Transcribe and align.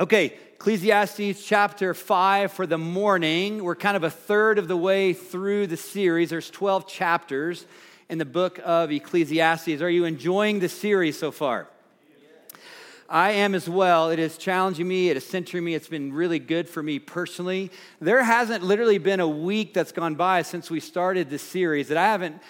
Okay, 0.00 0.32
Ecclesiastes 0.54 1.44
chapter 1.44 1.92
5 1.92 2.52
for 2.52 2.66
the 2.66 2.78
morning. 2.78 3.62
We're 3.62 3.74
kind 3.74 3.98
of 3.98 4.02
a 4.02 4.08
third 4.08 4.58
of 4.58 4.66
the 4.66 4.76
way 4.76 5.12
through 5.12 5.66
the 5.66 5.76
series. 5.76 6.30
There's 6.30 6.48
12 6.48 6.88
chapters 6.88 7.66
in 8.08 8.16
the 8.16 8.24
book 8.24 8.58
of 8.64 8.90
Ecclesiastes. 8.90 9.82
Are 9.82 9.90
you 9.90 10.06
enjoying 10.06 10.60
the 10.60 10.70
series 10.70 11.18
so 11.18 11.30
far? 11.30 11.68
I 13.10 13.32
am 13.32 13.54
as 13.54 13.68
well. 13.68 14.08
It 14.08 14.18
is 14.18 14.38
challenging 14.38 14.88
me, 14.88 15.10
it 15.10 15.18
is 15.18 15.26
centering 15.26 15.64
me. 15.64 15.74
It's 15.74 15.88
been 15.88 16.14
really 16.14 16.38
good 16.38 16.66
for 16.66 16.82
me 16.82 16.98
personally. 16.98 17.70
There 18.00 18.24
hasn't 18.24 18.64
literally 18.64 18.96
been 18.96 19.20
a 19.20 19.28
week 19.28 19.74
that's 19.74 19.92
gone 19.92 20.14
by 20.14 20.40
since 20.40 20.70
we 20.70 20.80
started 20.80 21.28
this 21.28 21.42
series 21.42 21.88
that 21.88 21.98
I 21.98 22.06
haven't 22.06 22.40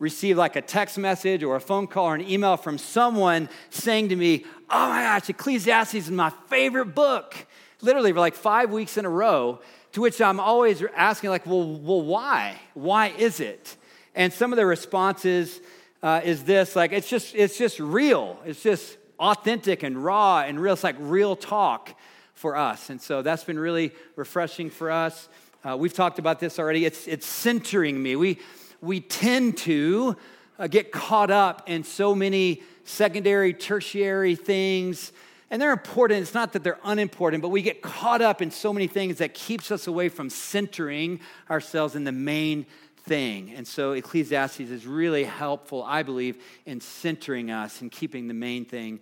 received 0.00 0.38
like 0.38 0.56
a 0.56 0.62
text 0.62 0.98
message 0.98 1.44
or 1.44 1.54
a 1.54 1.60
phone 1.60 1.86
call 1.86 2.06
or 2.06 2.14
an 2.16 2.28
email 2.28 2.56
from 2.56 2.78
someone 2.78 3.48
saying 3.68 4.08
to 4.08 4.16
me, 4.16 4.44
Oh 4.68 4.88
my 4.88 5.02
gosh, 5.02 5.30
Ecclesiastes 5.30 5.94
is 5.94 6.10
my 6.10 6.30
favorite 6.48 6.94
book. 6.94 7.36
Literally 7.80 8.12
for 8.12 8.18
like 8.18 8.34
five 8.34 8.70
weeks 8.70 8.96
in 8.96 9.04
a 9.04 9.10
row. 9.10 9.60
To 9.92 10.00
which 10.00 10.20
I'm 10.20 10.38
always 10.38 10.82
asking, 10.94 11.30
like, 11.30 11.46
well, 11.46 11.64
well, 11.64 12.02
why? 12.02 12.56
Why 12.74 13.08
is 13.08 13.40
it? 13.40 13.76
And 14.14 14.32
some 14.32 14.52
of 14.52 14.56
the 14.56 14.64
responses 14.64 15.60
uh, 16.00 16.20
is 16.22 16.44
this, 16.44 16.76
like, 16.76 16.92
it's 16.92 17.08
just, 17.08 17.34
it's 17.34 17.58
just 17.58 17.80
real. 17.80 18.38
It's 18.46 18.62
just 18.62 18.98
authentic 19.18 19.82
and 19.82 20.02
raw 20.02 20.44
and 20.46 20.60
real. 20.60 20.74
It's 20.74 20.84
like 20.84 20.94
real 21.00 21.34
talk 21.34 21.92
for 22.34 22.56
us. 22.56 22.88
And 22.88 23.02
so 23.02 23.20
that's 23.20 23.42
been 23.42 23.58
really 23.58 23.92
refreshing 24.14 24.70
for 24.70 24.92
us. 24.92 25.28
Uh, 25.64 25.76
we've 25.76 25.92
talked 25.92 26.20
about 26.20 26.38
this 26.38 26.60
already. 26.60 26.84
It's, 26.84 27.08
it's 27.08 27.26
centering 27.26 28.00
me. 28.00 28.14
We, 28.14 28.38
we 28.80 29.00
tend 29.00 29.56
to 29.58 30.16
uh, 30.58 30.66
get 30.66 30.92
caught 30.92 31.30
up 31.30 31.68
in 31.68 31.84
so 31.84 32.14
many 32.14 32.62
secondary, 32.84 33.52
tertiary 33.54 34.34
things. 34.34 35.12
And 35.50 35.60
they're 35.60 35.72
important. 35.72 36.20
It's 36.22 36.34
not 36.34 36.52
that 36.52 36.62
they're 36.62 36.78
unimportant, 36.84 37.42
but 37.42 37.48
we 37.48 37.62
get 37.62 37.82
caught 37.82 38.22
up 38.22 38.40
in 38.40 38.50
so 38.50 38.72
many 38.72 38.86
things 38.86 39.18
that 39.18 39.34
keeps 39.34 39.70
us 39.70 39.86
away 39.86 40.08
from 40.08 40.30
centering 40.30 41.20
ourselves 41.50 41.96
in 41.96 42.04
the 42.04 42.12
main 42.12 42.66
thing. 43.04 43.52
And 43.56 43.66
so 43.66 43.92
Ecclesiastes 43.92 44.60
is 44.60 44.86
really 44.86 45.24
helpful, 45.24 45.82
I 45.82 46.02
believe, 46.02 46.40
in 46.66 46.80
centering 46.80 47.50
us 47.50 47.80
and 47.80 47.90
keeping 47.90 48.28
the 48.28 48.34
main 48.34 48.64
thing 48.64 49.00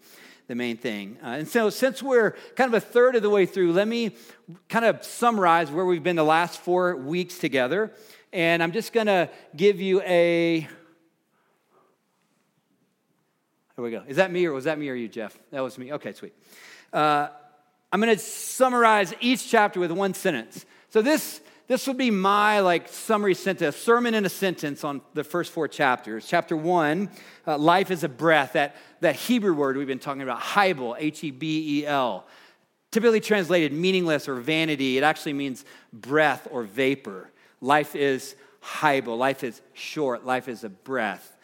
the 0.48 0.54
main 0.54 0.78
thing. 0.78 1.18
Uh, 1.22 1.26
and 1.26 1.46
so, 1.46 1.68
since 1.68 2.02
we're 2.02 2.30
kind 2.56 2.74
of 2.74 2.82
a 2.82 2.84
third 2.84 3.14
of 3.14 3.22
the 3.22 3.28
way 3.28 3.44
through, 3.44 3.72
let 3.72 3.86
me 3.86 4.16
kind 4.70 4.86
of 4.86 5.04
summarize 5.04 5.70
where 5.70 5.84
we've 5.84 6.02
been 6.02 6.16
the 6.16 6.24
last 6.24 6.58
four 6.60 6.96
weeks 6.96 7.38
together. 7.38 7.92
And 8.32 8.62
I'm 8.62 8.72
just 8.72 8.92
going 8.92 9.06
to 9.06 9.30
give 9.56 9.80
you 9.80 10.02
a. 10.02 10.60
Here 13.76 13.84
we 13.84 13.90
go. 13.90 14.02
Is 14.06 14.16
that 14.16 14.30
me 14.32 14.44
or 14.46 14.52
was 14.52 14.64
that 14.64 14.78
me 14.78 14.88
or 14.88 14.94
you, 14.94 15.08
Jeff? 15.08 15.38
That 15.50 15.60
was 15.60 15.78
me. 15.78 15.92
Okay, 15.92 16.12
sweet. 16.12 16.34
Uh, 16.92 17.28
I'm 17.92 18.00
going 18.00 18.14
to 18.14 18.20
summarize 18.20 19.14
each 19.20 19.48
chapter 19.48 19.80
with 19.80 19.92
one 19.92 20.14
sentence. 20.14 20.66
So 20.90 21.00
this 21.00 21.40
this 21.68 21.86
would 21.86 21.98
be 21.98 22.10
my 22.10 22.60
like 22.60 22.88
summary 22.88 23.34
sentence, 23.34 23.76
sermon 23.76 24.14
in 24.14 24.24
a 24.24 24.30
sentence 24.30 24.84
on 24.84 25.02
the 25.12 25.22
first 25.22 25.52
four 25.52 25.68
chapters. 25.68 26.26
Chapter 26.26 26.56
one, 26.56 27.10
uh, 27.46 27.58
life 27.58 27.90
is 27.90 28.04
a 28.04 28.08
breath. 28.08 28.54
That 28.54 28.76
that 29.00 29.16
Hebrew 29.16 29.54
word 29.54 29.76
we've 29.76 29.86
been 29.86 29.98
talking 29.98 30.22
about, 30.22 30.40
hebel, 30.40 30.96
H 30.98 31.24
E 31.24 31.30
B 31.30 31.80
E 31.80 31.86
L, 31.86 32.26
typically 32.90 33.20
translated 33.20 33.72
meaningless 33.72 34.28
or 34.28 34.36
vanity. 34.36 34.98
It 34.98 35.04
actually 35.04 35.34
means 35.34 35.64
breath 35.92 36.48
or 36.50 36.64
vapor. 36.64 37.30
Life 37.60 37.96
is 37.96 38.34
hebel. 38.60 39.16
Life 39.16 39.44
is 39.44 39.60
short. 39.74 40.24
Life 40.24 40.48
is 40.48 40.64
a 40.64 40.68
breath. 40.68 41.36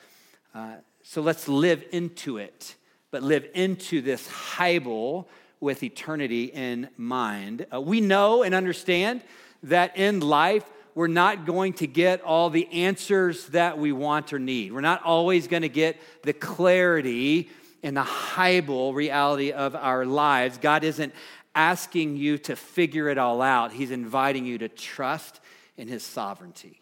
Uh, 0.55 0.77
so 1.03 1.20
let's 1.20 1.48
live 1.48 1.84
into 1.93 2.39
it, 2.39 2.77
but 3.11 3.23
live 3.23 3.47
into 3.55 4.01
this 4.01 4.27
hebel 4.29 5.29
with 5.61 5.83
eternity 5.83 6.45
in 6.45 6.89
mind. 6.97 7.67
Uh, 7.73 7.81
we 7.81 8.01
know 8.01 8.42
and 8.42 8.55
understand 8.55 9.23
that 9.65 9.97
in 9.97 10.20
life, 10.20 10.65
we're 10.95 11.07
not 11.09 11.45
going 11.45 11.73
to 11.75 11.87
get 11.87 12.23
all 12.23 12.51
the 12.51 12.69
answers 12.73 13.47
that 13.48 13.79
we 13.79 13.91
want 13.91 14.33
or 14.33 14.39
need. 14.39 14.73
We're 14.73 14.80
not 14.80 15.03
always 15.03 15.48
going 15.48 15.63
to 15.63 15.69
get 15.69 16.01
the 16.23 16.33
clarity 16.33 17.51
and 17.83 17.97
the 17.97 18.05
hebel 18.05 18.95
reality 18.95 19.51
of 19.51 19.74
our 19.74 20.07
lives. 20.07 20.58
God 20.58 20.85
isn't 20.85 21.13
asking 21.55 22.17
you 22.17 22.39
to 22.39 22.57
figure 22.57 23.08
it 23.08 23.19
all 23.19 23.42
out, 23.42 23.73
He's 23.73 23.91
inviting 23.91 24.45
you 24.45 24.58
to 24.58 24.69
trust 24.69 25.41
in 25.77 25.89
his 25.89 26.02
sovereignty. 26.02 26.80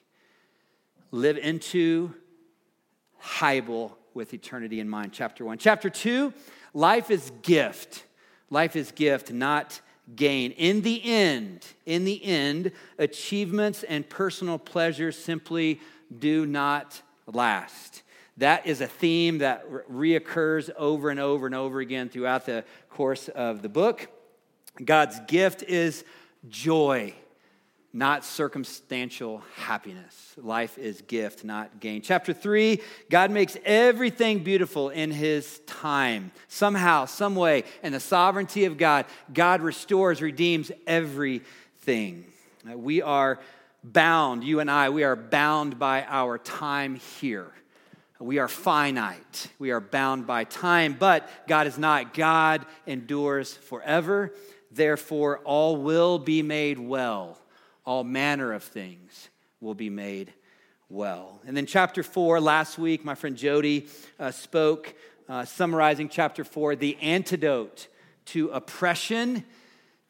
Live 1.10 1.38
into 1.38 2.14
hebel 3.18 3.96
with 4.14 4.34
eternity 4.34 4.80
in 4.80 4.88
mind. 4.88 5.12
Chapter 5.12 5.44
one. 5.44 5.58
Chapter 5.58 5.90
two, 5.90 6.32
life 6.74 7.10
is 7.10 7.32
gift. 7.42 8.04
Life 8.50 8.76
is 8.76 8.92
gift, 8.92 9.32
not 9.32 9.80
gain. 10.14 10.50
In 10.52 10.82
the 10.82 11.02
end, 11.04 11.66
in 11.86 12.04
the 12.04 12.22
end, 12.24 12.72
achievements 12.98 13.82
and 13.82 14.08
personal 14.08 14.58
pleasures 14.58 15.16
simply 15.16 15.80
do 16.18 16.44
not 16.44 17.00
last. 17.26 18.02
That 18.36 18.66
is 18.66 18.80
a 18.80 18.86
theme 18.86 19.38
that 19.38 19.70
reoccurs 19.90 20.70
over 20.76 21.10
and 21.10 21.20
over 21.20 21.46
and 21.46 21.54
over 21.54 21.80
again 21.80 22.08
throughout 22.08 22.46
the 22.46 22.64
course 22.90 23.28
of 23.28 23.62
the 23.62 23.68
book. 23.68 24.08
God's 24.82 25.20
gift 25.28 25.62
is 25.62 26.04
joy 26.48 27.14
not 27.92 28.24
circumstantial 28.24 29.42
happiness. 29.54 30.32
Life 30.38 30.78
is 30.78 31.02
gift, 31.02 31.44
not 31.44 31.78
gain. 31.78 32.00
Chapter 32.00 32.32
three, 32.32 32.80
God 33.10 33.30
makes 33.30 33.56
everything 33.64 34.42
beautiful 34.42 34.88
in 34.88 35.10
his 35.10 35.58
time. 35.66 36.32
Somehow, 36.48 37.04
some 37.04 37.36
way, 37.36 37.64
in 37.82 37.92
the 37.92 38.00
sovereignty 38.00 38.64
of 38.64 38.78
God, 38.78 39.04
God 39.32 39.60
restores, 39.60 40.22
redeems 40.22 40.72
everything. 40.86 42.24
Uh, 42.70 42.78
we 42.78 43.02
are 43.02 43.38
bound, 43.84 44.42
you 44.42 44.60
and 44.60 44.70
I, 44.70 44.88
we 44.88 45.04
are 45.04 45.16
bound 45.16 45.78
by 45.78 46.04
our 46.04 46.38
time 46.38 46.94
here. 46.94 47.52
We 48.18 48.38
are 48.38 48.48
finite. 48.48 49.48
We 49.58 49.72
are 49.72 49.80
bound 49.80 50.26
by 50.28 50.44
time, 50.44 50.96
but 50.98 51.28
God 51.48 51.66
is 51.66 51.76
not. 51.76 52.14
God 52.14 52.64
endures 52.86 53.52
forever. 53.52 54.32
Therefore, 54.70 55.38
all 55.38 55.76
will 55.76 56.18
be 56.18 56.40
made 56.40 56.78
well 56.78 57.36
all 57.84 58.04
manner 58.04 58.52
of 58.52 58.62
things 58.62 59.28
will 59.60 59.74
be 59.74 59.90
made 59.90 60.32
well. 60.88 61.40
And 61.46 61.56
then, 61.56 61.66
chapter 61.66 62.02
four, 62.02 62.40
last 62.40 62.78
week, 62.78 63.04
my 63.04 63.14
friend 63.14 63.36
Jody 63.36 63.86
uh, 64.18 64.30
spoke, 64.30 64.94
uh, 65.28 65.44
summarizing 65.44 66.08
chapter 66.08 66.44
four. 66.44 66.76
The 66.76 66.96
antidote 67.00 67.88
to 68.26 68.48
oppression 68.50 69.44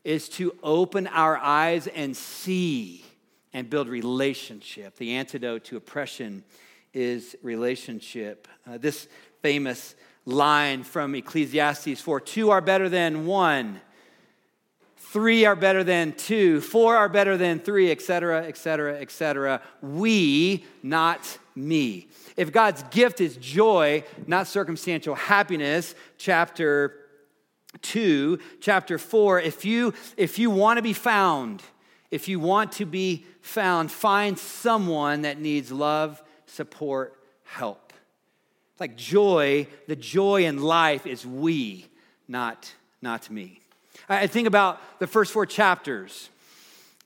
is 0.05 0.29
to 0.31 0.57
open 0.63 1.07
our 1.07 1.37
eyes 1.37 1.87
and 1.87 2.17
see 2.17 3.05
and 3.53 3.71
build 3.71 3.89
relationship. 3.89 4.97
The 4.97 5.15
antidote 5.15 5.65
to 5.65 5.77
oppression 5.77 6.45
is 6.93 7.37
relationship. 7.43 8.49
Uh, 8.67 8.79
this 8.79 9.09
famous 9.41 9.95
line 10.25 10.83
from 10.83 11.15
Ecclesiastes 11.15 12.01
4 12.01 12.21
two 12.21 12.51
are 12.51 12.61
better 12.61 12.89
than 12.89 13.27
one 13.27 13.81
Three 15.13 15.45
are 15.45 15.55
better 15.55 15.85
than 15.85 16.15
two, 16.15 16.63
four 16.63 16.97
are 16.97 17.07
better 17.11 17.37
than 17.37 17.59
three, 17.59 17.91
etc., 17.91 18.47
etc., 18.47 18.99
etc. 18.99 19.61
We, 19.83 20.65
not 20.83 21.39
me. 21.55 22.09
If 22.35 22.51
God's 22.51 22.83
gift 22.85 23.21
is 23.21 23.37
joy, 23.37 24.05
not 24.27 24.47
circumstantial 24.47 25.15
happiness, 25.15 25.95
chapter 26.17 26.97
2, 27.83 28.39
chapter 28.63 28.97
4, 28.97 29.41
if 29.41 29.67
you 29.67 29.93
if 30.17 30.39
you 30.39 30.49
want 30.49 30.79
to 30.79 30.83
be 30.83 30.95
found, 30.95 31.61
if 32.11 32.27
you 32.27 32.41
want 32.41 32.73
to 32.73 32.87
be 32.87 33.27
found, 33.43 33.93
find 33.93 34.39
someone 34.39 35.23
that 35.23 35.39
needs 35.39 35.71
love, 35.71 36.23
support, 36.47 37.23
help. 37.45 37.93
Like 38.81 38.97
joy, 38.97 39.67
the 39.89 39.97
joy 39.97 40.47
in 40.47 40.63
life 40.63 41.07
is 41.07 41.27
we, 41.27 41.85
not 42.27 42.73
not 43.03 43.29
me. 43.29 43.62
I 44.13 44.27
think 44.27 44.47
about 44.47 44.81
the 44.99 45.07
first 45.07 45.33
four 45.33 45.47
chapters, 45.47 46.29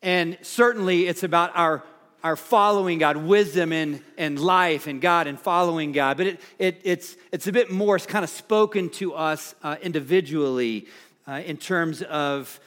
and 0.02 0.36
certainly 0.42 1.06
it's 1.06 1.22
about 1.22 1.52
our, 1.54 1.84
our 2.24 2.34
following 2.34 2.98
God, 2.98 3.16
wisdom 3.16 3.72
and, 3.72 4.02
and 4.18 4.40
life 4.40 4.88
and 4.88 5.00
God 5.00 5.28
and 5.28 5.38
following 5.38 5.92
God. 5.92 6.16
But 6.16 6.26
it, 6.26 6.40
it, 6.58 6.80
it's, 6.82 7.16
it's 7.30 7.46
a 7.46 7.52
bit 7.52 7.70
more, 7.70 7.94
it's 7.94 8.06
kind 8.06 8.24
of 8.24 8.30
spoken 8.30 8.90
to 8.90 9.14
us 9.14 9.54
uh, 9.62 9.76
individually 9.82 10.86
uh, 11.28 11.42
in 11.46 11.58
terms 11.58 12.02
of 12.02 12.58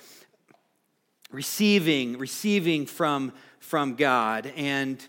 receiving, 1.31 2.17
receiving 2.17 2.85
from, 2.85 3.33
from 3.59 3.95
God 3.95 4.51
and 4.55 5.05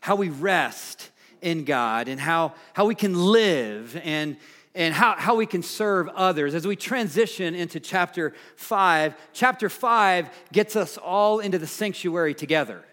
how 0.00 0.16
we 0.16 0.30
rest 0.30 1.10
in 1.42 1.64
God 1.64 2.08
and 2.08 2.18
how, 2.18 2.54
how 2.72 2.86
we 2.86 2.94
can 2.94 3.14
live 3.14 4.00
and 4.02 4.36
and 4.74 4.94
how, 4.94 5.14
how 5.16 5.34
we 5.34 5.46
can 5.46 5.62
serve 5.62 6.08
others. 6.08 6.54
As 6.54 6.66
we 6.66 6.76
transition 6.76 7.54
into 7.54 7.78
chapter 7.78 8.32
five, 8.56 9.14
chapter 9.32 9.68
five 9.68 10.30
gets 10.52 10.76
us 10.76 10.96
all 10.96 11.40
into 11.40 11.58
the 11.58 11.66
sanctuary 11.66 12.34
together. 12.34 12.84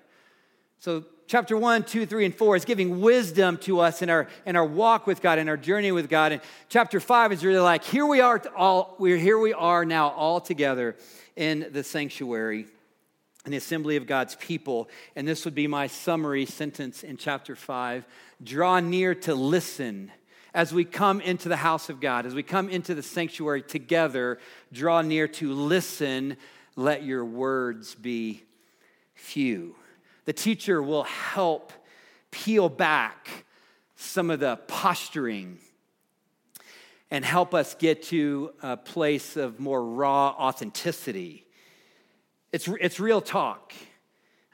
So, 0.79 1.05
chapter 1.27 1.55
one, 1.55 1.83
two, 1.83 2.05
three, 2.05 2.25
and 2.25 2.35
4 2.35 2.55
is 2.55 2.65
giving 2.65 3.01
wisdom 3.01 3.57
to 3.57 3.79
us 3.79 4.01
in 4.01 4.09
our, 4.09 4.27
in 4.45 4.55
our 4.55 4.65
walk 4.65 5.05
with 5.07 5.21
God, 5.21 5.37
in 5.37 5.47
our 5.47 5.57
journey 5.57 5.91
with 5.91 6.09
God. 6.09 6.31
And 6.31 6.41
chapter 6.69 6.99
5 6.99 7.31
is 7.31 7.45
really 7.45 7.59
like, 7.59 7.83
here 7.83 8.05
we 8.05 8.19
are 8.19 8.41
all, 8.57 8.95
we're 8.97 9.17
here 9.17 9.37
we 9.37 9.53
are 9.53 9.85
now 9.85 10.09
all 10.09 10.41
together 10.41 10.95
in 11.35 11.67
the 11.71 11.83
sanctuary, 11.83 12.65
in 13.45 13.51
the 13.51 13.57
assembly 13.57 13.95
of 13.95 14.07
God's 14.07 14.35
people. 14.35 14.89
And 15.15 15.27
this 15.27 15.45
would 15.45 15.55
be 15.55 15.67
my 15.67 15.87
summary 15.87 16.45
sentence 16.45 17.03
in 17.03 17.15
chapter 17.15 17.55
5. 17.55 18.05
Draw 18.43 18.79
near 18.79 19.13
to 19.15 19.35
listen 19.35 20.11
as 20.53 20.73
we 20.73 20.83
come 20.85 21.21
into 21.21 21.49
the 21.49 21.57
house 21.57 21.89
of 21.89 21.99
God, 21.99 22.25
as 22.25 22.33
we 22.33 22.43
come 22.43 22.69
into 22.69 22.95
the 22.95 23.03
sanctuary 23.03 23.61
together, 23.61 24.39
draw 24.71 25.01
near 25.01 25.27
to 25.27 25.53
listen. 25.53 26.37
Let 26.75 27.03
your 27.03 27.23
words 27.25 27.95
be 27.95 28.43
few. 29.13 29.75
The 30.25 30.33
teacher 30.33 30.81
will 30.81 31.03
help 31.03 31.73
peel 32.31 32.69
back 32.69 33.45
some 33.95 34.29
of 34.29 34.39
the 34.39 34.55
posturing 34.67 35.59
and 37.11 37.25
help 37.25 37.53
us 37.53 37.75
get 37.75 38.03
to 38.03 38.53
a 38.61 38.77
place 38.77 39.35
of 39.35 39.59
more 39.59 39.83
raw 39.83 40.29
authenticity. 40.29 41.45
It's, 42.51 42.67
it's 42.79 42.99
real 42.99 43.21
talk. 43.21 43.73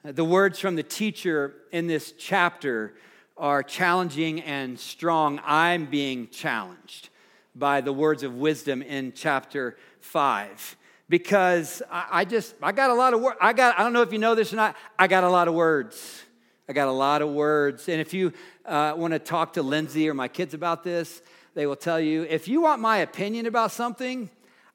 The 0.03 0.23
words 0.23 0.59
from 0.59 0.75
the 0.75 0.83
teacher 0.83 1.55
in 1.71 1.87
this 1.87 2.13
chapter 2.17 2.95
are 3.37 3.63
challenging 3.63 4.41
and 4.41 4.79
strong. 4.79 5.41
I'm 5.45 5.85
being 5.85 6.29
challenged 6.29 7.09
by 7.55 7.81
the 7.81 7.91
words 7.91 8.23
of 8.23 8.35
wisdom 8.35 8.81
in 8.81 9.13
chapter 9.13 9.77
5 9.99 10.77
because 11.09 11.81
I, 11.91 12.25
just 12.25 12.55
I 12.61 12.71
got 12.71 12.89
a 12.89 12.93
lot 12.93 13.13
of 13.13 13.21
words. 13.21 13.37
I 13.41 13.53
got 13.53 13.77
I 13.77 13.83
don't 13.83 13.93
know 13.93 14.01
if 14.01 14.11
you 14.11 14.19
know 14.19 14.35
this 14.35 14.53
or 14.53 14.55
not. 14.55 14.75
I 14.97 15.07
got 15.07 15.23
a 15.23 15.29
lot 15.29 15.47
of 15.47 15.53
words. 15.53 16.23
I 16.67 16.73
got 16.73 16.87
a 16.87 16.91
lot 16.91 17.21
of 17.21 17.29
words. 17.29 17.87
And 17.89 18.01
if 18.01 18.13
you 18.13 18.33
uh, 18.65 18.93
want 18.95 19.13
to 19.13 19.19
talk 19.19 19.53
to 19.53 19.61
Lindsay 19.63 20.09
or 20.09 20.13
my 20.13 20.27
kids 20.27 20.53
about 20.53 20.83
this, 20.83 21.21
they 21.53 21.67
will 21.67 21.75
tell 21.75 21.99
you 21.99 22.23
if 22.23 22.47
you 22.47 22.61
want 22.61 22.81
my 22.81 22.97
opinion 22.97 23.45
about 23.45 23.71
something, 23.71 24.29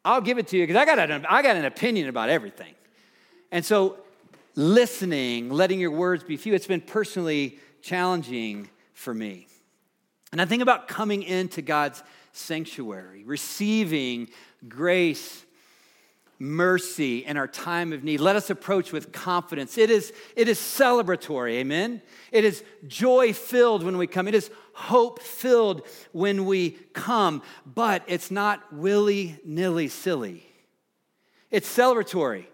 I'll 0.05 0.21
give 0.21 0.39
it 0.39 0.49
to 0.49 0.57
you 0.57 0.67
because 0.67 0.81
I 0.81 0.85
got 0.85 1.11
an, 1.11 1.27
I 1.27 1.43
got 1.43 1.57
an 1.57 1.65
opinion 1.65 2.09
about 2.09 2.29
everything. 2.29 2.75
And 3.51 3.65
so, 3.65 3.99
listening, 4.55 5.51
letting 5.51 5.81
your 5.81 5.91
words 5.91 6.23
be 6.23 6.37
few, 6.37 6.55
it's 6.55 6.67
been 6.67 6.81
personally 6.81 7.59
challenging 7.83 8.69
for 8.93 9.15
me. 9.15 9.47
And 10.33 10.41
I 10.41 10.45
think 10.45 10.63
about 10.63 10.89
coming 10.89 11.23
into 11.23 11.63
God's 11.63 12.03
sanctuary, 12.33 13.25
receiving 13.25 14.29
grace 14.69 15.45
mercy 16.39 17.19
in 17.19 17.37
our 17.37 17.47
time 17.47 17.93
of 17.93 18.03
need. 18.03 18.19
Let 18.19 18.35
us 18.35 18.49
approach 18.49 18.93
with 18.93 19.13
confidence. 19.13 19.77
It 19.77 19.91
is, 19.91 20.13
it 20.35 20.49
is 20.49 20.59
celebratory, 20.59 21.55
amen? 21.57 22.01
It 22.33 22.45
is 22.45 22.65
joy 22.87 23.35
filled 23.35 23.85
when 23.85 23.99
we 23.99 24.07
come, 24.07 24.27
it 24.27 24.35
is 24.35 24.51
hope 24.73 25.21
filled 25.21 25.87
when 26.13 26.47
we 26.47 26.71
come, 26.95 27.43
but 27.67 28.03
it's 28.07 28.31
not 28.31 28.73
willy 28.73 29.39
nilly 29.45 29.89
silly. 29.89 30.47
It's 31.51 31.69
celebratory. 31.69 32.47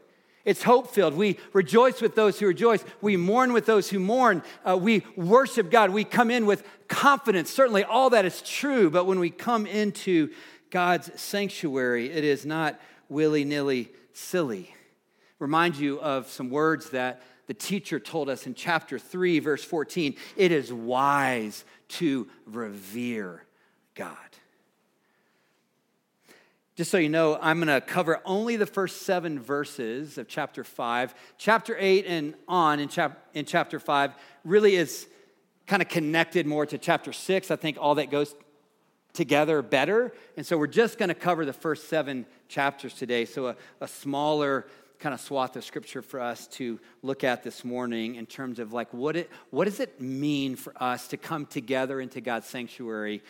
It's 0.46 0.62
hope 0.62 0.92
filled. 0.92 1.14
We 1.14 1.38
rejoice 1.52 2.00
with 2.00 2.14
those 2.14 2.38
who 2.38 2.46
rejoice. 2.46 2.84
We 3.00 3.16
mourn 3.16 3.52
with 3.52 3.66
those 3.66 3.90
who 3.90 3.98
mourn. 3.98 4.44
Uh, 4.64 4.78
we 4.80 5.04
worship 5.16 5.72
God. 5.72 5.90
We 5.90 6.04
come 6.04 6.30
in 6.30 6.46
with 6.46 6.64
confidence. 6.86 7.50
Certainly, 7.50 7.82
all 7.82 8.10
that 8.10 8.24
is 8.24 8.40
true. 8.42 8.88
But 8.88 9.06
when 9.06 9.18
we 9.18 9.28
come 9.28 9.66
into 9.66 10.30
God's 10.70 11.10
sanctuary, 11.20 12.12
it 12.12 12.22
is 12.22 12.46
not 12.46 12.80
willy 13.08 13.44
nilly 13.44 13.90
silly. 14.12 14.72
Remind 15.40 15.76
you 15.76 16.00
of 16.00 16.28
some 16.28 16.48
words 16.48 16.90
that 16.90 17.22
the 17.48 17.54
teacher 17.54 17.98
told 17.98 18.28
us 18.28 18.46
in 18.46 18.54
chapter 18.54 19.00
3, 19.00 19.40
verse 19.40 19.64
14. 19.64 20.14
It 20.36 20.52
is 20.52 20.72
wise 20.72 21.64
to 21.88 22.28
revere 22.46 23.44
God. 23.96 24.16
Just 26.76 26.90
so 26.90 26.98
you 26.98 27.08
know, 27.08 27.38
I'm 27.40 27.58
going 27.58 27.68
to 27.68 27.80
cover 27.80 28.20
only 28.26 28.56
the 28.56 28.66
first 28.66 29.02
seven 29.02 29.40
verses 29.40 30.18
of 30.18 30.28
chapter 30.28 30.62
5. 30.62 31.14
Chapter 31.38 31.74
8 31.78 32.04
and 32.06 32.34
on 32.46 32.80
in, 32.80 32.90
chap- 32.90 33.28
in 33.32 33.46
chapter 33.46 33.80
5 33.80 34.12
really 34.44 34.76
is 34.76 35.08
kind 35.66 35.80
of 35.80 35.88
connected 35.88 36.46
more 36.46 36.66
to 36.66 36.76
chapter 36.76 37.14
6. 37.14 37.50
I 37.50 37.56
think 37.56 37.78
all 37.80 37.94
that 37.94 38.10
goes 38.10 38.34
together 39.14 39.62
better. 39.62 40.12
And 40.36 40.44
so 40.44 40.58
we're 40.58 40.66
just 40.66 40.98
going 40.98 41.08
to 41.08 41.14
cover 41.14 41.46
the 41.46 41.54
first 41.54 41.88
seven 41.88 42.26
chapters 42.46 42.92
today. 42.92 43.24
So 43.24 43.46
a, 43.46 43.56
a 43.80 43.88
smaller 43.88 44.66
kind 44.98 45.14
of 45.14 45.20
swath 45.22 45.56
of 45.56 45.64
scripture 45.64 46.02
for 46.02 46.20
us 46.20 46.46
to 46.48 46.78
look 47.02 47.24
at 47.24 47.42
this 47.42 47.64
morning 47.64 48.16
in 48.16 48.26
terms 48.26 48.58
of 48.58 48.74
like 48.74 48.92
what 48.94 49.14
it 49.14 49.30
what 49.50 49.66
does 49.66 49.78
it 49.78 50.00
mean 50.00 50.56
for 50.56 50.72
us 50.82 51.08
to 51.08 51.18
come 51.18 51.44
together 51.44 52.00
into 52.00 52.22
God's 52.22 52.46
sanctuary 52.46 53.22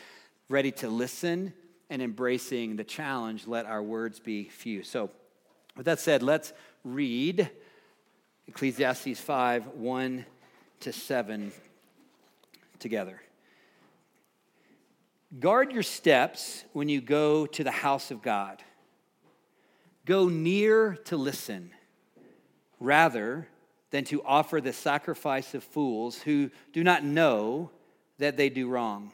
ready 0.48 0.70
to 0.70 0.88
listen 0.88 1.52
and 1.91 2.03
embracing 2.03 2.77
the 2.77 2.85
challenge 2.85 3.47
let 3.47 3.67
our 3.67 3.83
words 3.83 4.19
be 4.19 4.44
few. 4.44 4.83
So 4.83 5.11
with 5.77 5.87
that 5.87 6.00
said, 6.00 6.23
let's 6.23 6.53
read 6.85 7.50
Ecclesiastes 8.49 9.21
5 9.21 9.67
1 9.69 10.25
to 10.81 10.93
7 10.93 11.53
together. 12.79 13.21
Guard 15.38 15.73
your 15.73 15.83
steps 15.83 16.65
when 16.73 16.88
you 16.88 17.00
go 17.00 17.47
to 17.47 17.65
the 17.65 17.71
house 17.71 18.11
of 18.11 18.23
God. 18.23 18.62
Go 20.05 20.29
near 20.29 20.94
to 21.06 21.17
listen 21.17 21.73
rather 22.79 23.49
than 23.91 24.05
to 24.05 24.23
offer 24.25 24.61
the 24.61 24.73
sacrifice 24.73 25.55
of 25.55 25.65
fools 25.65 26.19
who 26.19 26.50
do 26.73 26.85
not 26.85 27.05
know 27.05 27.71
that 28.19 28.37
they 28.37 28.49
do 28.49 28.69
wrong. 28.69 29.12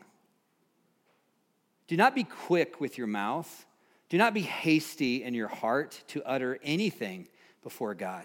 Do 1.88 1.96
not 1.96 2.14
be 2.14 2.24
quick 2.24 2.80
with 2.80 2.98
your 2.98 3.06
mouth. 3.06 3.66
Do 4.08 4.18
not 4.18 4.34
be 4.34 4.42
hasty 4.42 5.22
in 5.22 5.34
your 5.34 5.48
heart 5.48 6.02
to 6.08 6.22
utter 6.24 6.58
anything 6.62 7.28
before 7.62 7.94
God. 7.94 8.24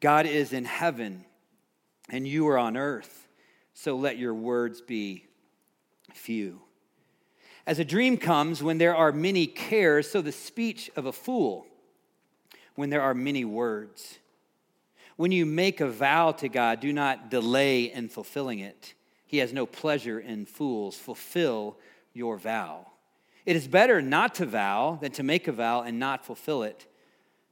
God 0.00 0.26
is 0.26 0.52
in 0.52 0.64
heaven 0.64 1.24
and 2.08 2.28
you 2.28 2.46
are 2.48 2.58
on 2.58 2.76
earth, 2.76 3.28
so 3.72 3.96
let 3.96 4.18
your 4.18 4.34
words 4.34 4.80
be 4.80 5.26
few. 6.12 6.60
As 7.66 7.78
a 7.78 7.84
dream 7.84 8.16
comes 8.16 8.62
when 8.62 8.78
there 8.78 8.94
are 8.94 9.10
many 9.10 9.46
cares, 9.46 10.10
so 10.10 10.20
the 10.20 10.32
speech 10.32 10.90
of 10.96 11.06
a 11.06 11.12
fool 11.12 11.66
when 12.74 12.90
there 12.90 13.02
are 13.02 13.14
many 13.14 13.44
words. 13.44 14.18
When 15.16 15.32
you 15.32 15.46
make 15.46 15.80
a 15.80 15.88
vow 15.88 16.32
to 16.32 16.48
God, 16.48 16.80
do 16.80 16.92
not 16.92 17.30
delay 17.30 17.84
in 17.84 18.08
fulfilling 18.08 18.58
it. 18.58 18.94
He 19.26 19.38
has 19.38 19.52
no 19.52 19.64
pleasure 19.64 20.20
in 20.20 20.44
fools. 20.44 20.96
Fulfill 20.96 21.78
your 22.14 22.38
vow. 22.38 22.86
It 23.44 23.56
is 23.56 23.68
better 23.68 24.00
not 24.00 24.36
to 24.36 24.46
vow 24.46 24.98
than 25.00 25.12
to 25.12 25.22
make 25.22 25.48
a 25.48 25.52
vow 25.52 25.82
and 25.82 25.98
not 25.98 26.24
fulfill 26.24 26.62
it. 26.62 26.86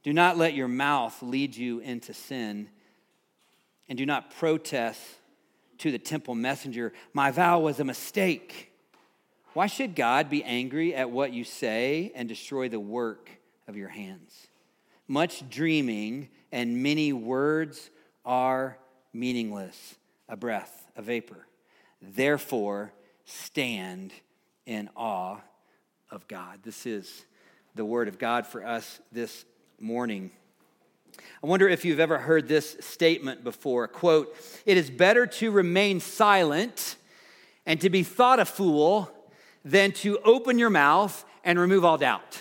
Do 0.01 0.11
not 0.11 0.37
let 0.37 0.55
your 0.55 0.67
mouth 0.67 1.21
lead 1.21 1.55
you 1.55 1.79
into 1.79 2.13
sin, 2.13 2.69
and 3.87 3.97
do 3.97 4.05
not 4.05 4.35
protest 4.35 4.99
to 5.79 5.91
the 5.91 5.99
temple 5.99 6.33
messenger, 6.35 6.93
My 7.13 7.31
vow 7.31 7.59
was 7.59 7.79
a 7.79 7.83
mistake. 7.83 8.71
Why 9.53 9.67
should 9.67 9.95
God 9.95 10.29
be 10.29 10.43
angry 10.43 10.95
at 10.95 11.11
what 11.11 11.33
you 11.33 11.43
say 11.43 12.11
and 12.15 12.27
destroy 12.27 12.69
the 12.69 12.79
work 12.79 13.29
of 13.67 13.75
your 13.75 13.89
hands? 13.89 14.47
Much 15.07 15.47
dreaming 15.49 16.29
and 16.51 16.81
many 16.81 17.13
words 17.13 17.89
are 18.25 18.77
meaningless, 19.13 19.95
a 20.29 20.37
breath, 20.37 20.87
a 20.95 21.01
vapor. 21.01 21.47
Therefore, 22.01 22.93
stand 23.25 24.11
in 24.65 24.89
awe 24.95 25.37
of 26.09 26.27
God. 26.27 26.59
This 26.63 26.85
is 26.85 27.25
the 27.75 27.85
word 27.85 28.07
of 28.07 28.17
God 28.17 28.45
for 28.45 28.65
us 28.65 28.99
this 29.11 29.45
morning. 29.79 30.31
I 31.43 31.47
wonder 31.47 31.67
if 31.67 31.85
you've 31.85 31.99
ever 31.99 32.17
heard 32.17 32.47
this 32.47 32.77
statement 32.79 33.43
before. 33.43 33.87
Quote, 33.87 34.35
it 34.65 34.77
is 34.77 34.89
better 34.89 35.27
to 35.27 35.51
remain 35.51 35.99
silent 35.99 36.95
and 37.65 37.79
to 37.81 37.89
be 37.89 38.03
thought 38.03 38.39
a 38.39 38.45
fool 38.45 39.11
than 39.63 39.91
to 39.91 40.19
open 40.19 40.57
your 40.57 40.69
mouth 40.69 41.23
and 41.43 41.59
remove 41.59 41.85
all 41.85 41.97
doubt. 41.97 42.33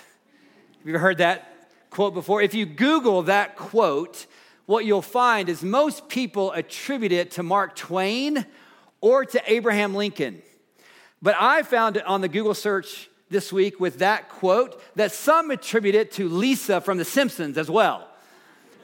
Have 0.79 0.87
you 0.87 0.95
ever 0.95 0.99
heard 0.99 1.19
that 1.19 1.69
quote 1.91 2.15
before? 2.15 2.43
If 2.43 2.55
you 2.55 2.67
Google 2.67 3.23
that 3.23 3.57
quote, 3.57 4.27
what 4.67 4.85
you'll 4.85 5.03
find 5.03 5.49
is 5.49 5.63
most 5.63 6.09
people 6.09 6.53
attribute 6.53 7.13
it 7.13 7.33
to 7.33 7.43
Mark 7.43 7.77
Twain 7.77 8.47
or 9.01 9.25
to 9.25 9.53
Abraham 9.53 9.95
Lincoln. 9.95 10.43
But 11.23 11.37
I 11.39 11.63
found 11.63 11.97
it 11.97 12.05
on 12.05 12.21
the 12.21 12.29
Google 12.29 12.55
search 12.55 13.09
this 13.31 13.53
week 13.53 13.79
with 13.79 14.01
that 14.01 14.29
quote 14.29 14.83
that 14.97 15.13
some 15.13 15.51
attribute 15.53 15.95
it 15.95 16.11
to 16.13 16.29
Lisa 16.29 16.81
from 16.81 16.99
The 16.99 17.05
Simpsons 17.05 17.57
as 17.57 17.71
well. 17.71 18.09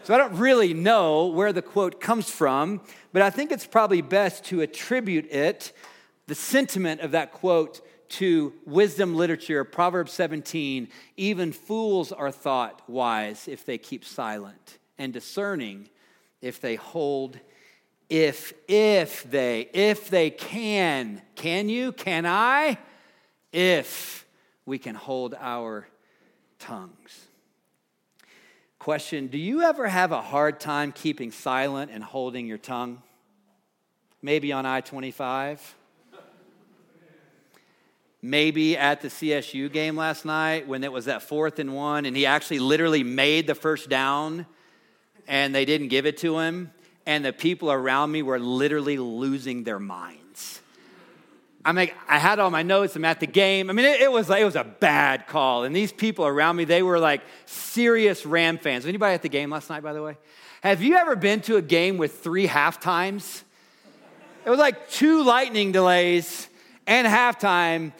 So 0.04 0.14
I 0.14 0.18
don't 0.18 0.38
really 0.38 0.72
know 0.72 1.26
where 1.26 1.52
the 1.52 1.60
quote 1.60 2.00
comes 2.00 2.30
from, 2.30 2.80
but 3.12 3.20
I 3.20 3.30
think 3.30 3.50
it's 3.50 3.66
probably 3.66 4.00
best 4.00 4.44
to 4.44 4.62
attribute 4.62 5.30
it, 5.30 5.72
the 6.28 6.34
sentiment 6.34 7.00
of 7.00 7.10
that 7.10 7.32
quote, 7.32 7.80
to 8.10 8.54
wisdom 8.64 9.16
literature, 9.16 9.64
Proverbs 9.64 10.12
17, 10.12 10.88
even 11.18 11.52
fools 11.52 12.10
are 12.10 12.30
thought 12.30 12.80
wise 12.88 13.48
if 13.48 13.66
they 13.66 13.76
keep 13.76 14.02
silent, 14.02 14.78
and 14.96 15.12
discerning 15.12 15.90
if 16.40 16.58
they 16.58 16.76
hold 16.76 17.38
if, 18.08 18.54
if 18.66 19.22
they, 19.30 19.68
if 19.72 20.08
they 20.08 20.30
can, 20.30 21.22
can 21.34 21.68
you, 21.68 21.92
can 21.92 22.24
I? 22.26 22.78
If 23.52 24.26
we 24.64 24.78
can 24.78 24.94
hold 24.94 25.34
our 25.38 25.88
tongues. 26.58 27.26
Question 28.78 29.26
Do 29.26 29.38
you 29.38 29.62
ever 29.62 29.88
have 29.88 30.12
a 30.12 30.22
hard 30.22 30.60
time 30.60 30.92
keeping 30.92 31.30
silent 31.30 31.90
and 31.92 32.02
holding 32.02 32.46
your 32.46 32.58
tongue? 32.58 33.02
Maybe 34.22 34.52
on 34.52 34.66
I 34.66 34.80
25? 34.80 35.76
Maybe 38.20 38.76
at 38.76 39.00
the 39.00 39.08
CSU 39.08 39.70
game 39.72 39.96
last 39.96 40.24
night 40.24 40.66
when 40.66 40.82
it 40.82 40.90
was 40.90 41.04
that 41.04 41.22
fourth 41.22 41.60
and 41.60 41.74
one, 41.74 42.04
and 42.04 42.16
he 42.16 42.26
actually 42.26 42.58
literally 42.58 43.04
made 43.04 43.46
the 43.46 43.54
first 43.54 43.88
down 43.88 44.44
and 45.28 45.54
they 45.54 45.64
didn't 45.64 45.88
give 45.88 46.04
it 46.06 46.16
to 46.18 46.38
him, 46.38 46.72
and 47.08 47.24
the 47.24 47.32
people 47.32 47.72
around 47.72 48.12
me 48.12 48.20
were 48.20 48.38
literally 48.38 48.98
losing 48.98 49.64
their 49.64 49.78
minds. 49.78 50.60
I'm 51.64 51.74
like, 51.74 51.96
I 52.06 52.18
had 52.18 52.38
all 52.38 52.50
my 52.50 52.62
notes. 52.62 52.96
I'm 52.96 53.04
at 53.06 53.18
the 53.18 53.26
game. 53.26 53.70
I 53.70 53.72
mean, 53.72 53.86
it, 53.86 54.02
it, 54.02 54.12
was 54.12 54.28
it 54.28 54.44
was 54.44 54.56
a 54.56 54.64
bad 54.64 55.26
call. 55.26 55.64
And 55.64 55.74
these 55.74 55.90
people 55.90 56.26
around 56.26 56.56
me, 56.56 56.66
they 56.66 56.82
were 56.82 56.98
like 56.98 57.22
serious 57.46 58.26
Ram 58.26 58.58
fans. 58.58 58.84
Anybody 58.84 59.14
at 59.14 59.22
the 59.22 59.30
game 59.30 59.48
last 59.48 59.70
night, 59.70 59.82
by 59.82 59.94
the 59.94 60.02
way? 60.02 60.18
Have 60.62 60.82
you 60.82 60.96
ever 60.96 61.16
been 61.16 61.40
to 61.42 61.56
a 61.56 61.62
game 61.62 61.96
with 61.96 62.20
three 62.20 62.46
half 62.46 62.78
times? 62.78 63.42
It 64.44 64.50
was 64.50 64.58
like 64.58 64.90
two 64.90 65.24
lightning 65.24 65.72
delays 65.72 66.46
and 66.86 67.06
halftime. 67.06 67.92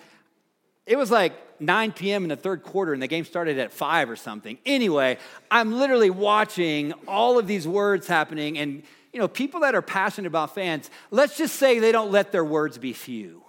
It 0.85 0.99
was 0.99 1.11
like 1.11 1.33
9 1.61 1.93
p.m. 1.93 2.25
in 2.25 2.29
the 2.29 2.37
third 2.37 2.63
quarter, 2.63 2.93
and 2.93 3.03
the 3.03 3.07
game 3.07 3.25
started 3.25 3.59
at 3.59 3.73
5 3.73 4.11
or 4.11 4.17
something. 4.17 4.59
Anyway, 4.67 5.19
I'm 5.51 5.73
literally 5.73 6.11
watching 6.11 6.93
all 7.07 7.39
of 7.39 7.47
these 7.47 7.67
words 7.67 8.07
happening, 8.07 8.59
and 8.59 8.83
you 9.13 9.21
know, 9.21 9.29
people 9.29 9.61
that 9.61 9.75
are 9.75 9.83
passionate 9.83 10.29
about 10.29 10.55
fans, 10.55 10.91
let's 11.11 11.37
just 11.37 11.57
say 11.57 11.79
they 11.79 11.93
don't 11.93 12.11
let 12.11 12.33
their 12.33 12.45
words 12.45 12.79
be 12.79 12.93
few. 12.93 13.43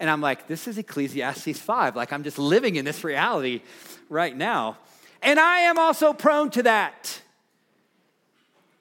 And 0.00 0.10
I'm 0.10 0.20
like, 0.20 0.46
this 0.46 0.68
is 0.68 0.78
Ecclesiastes 0.78 1.58
5. 1.58 1.96
Like, 1.96 2.12
I'm 2.12 2.24
just 2.24 2.38
living 2.38 2.76
in 2.76 2.84
this 2.84 3.04
reality 3.04 3.62
right 4.08 4.36
now. 4.36 4.78
And 5.22 5.40
I 5.40 5.60
am 5.60 5.78
also 5.78 6.12
prone 6.12 6.50
to 6.50 6.62
that. 6.64 7.20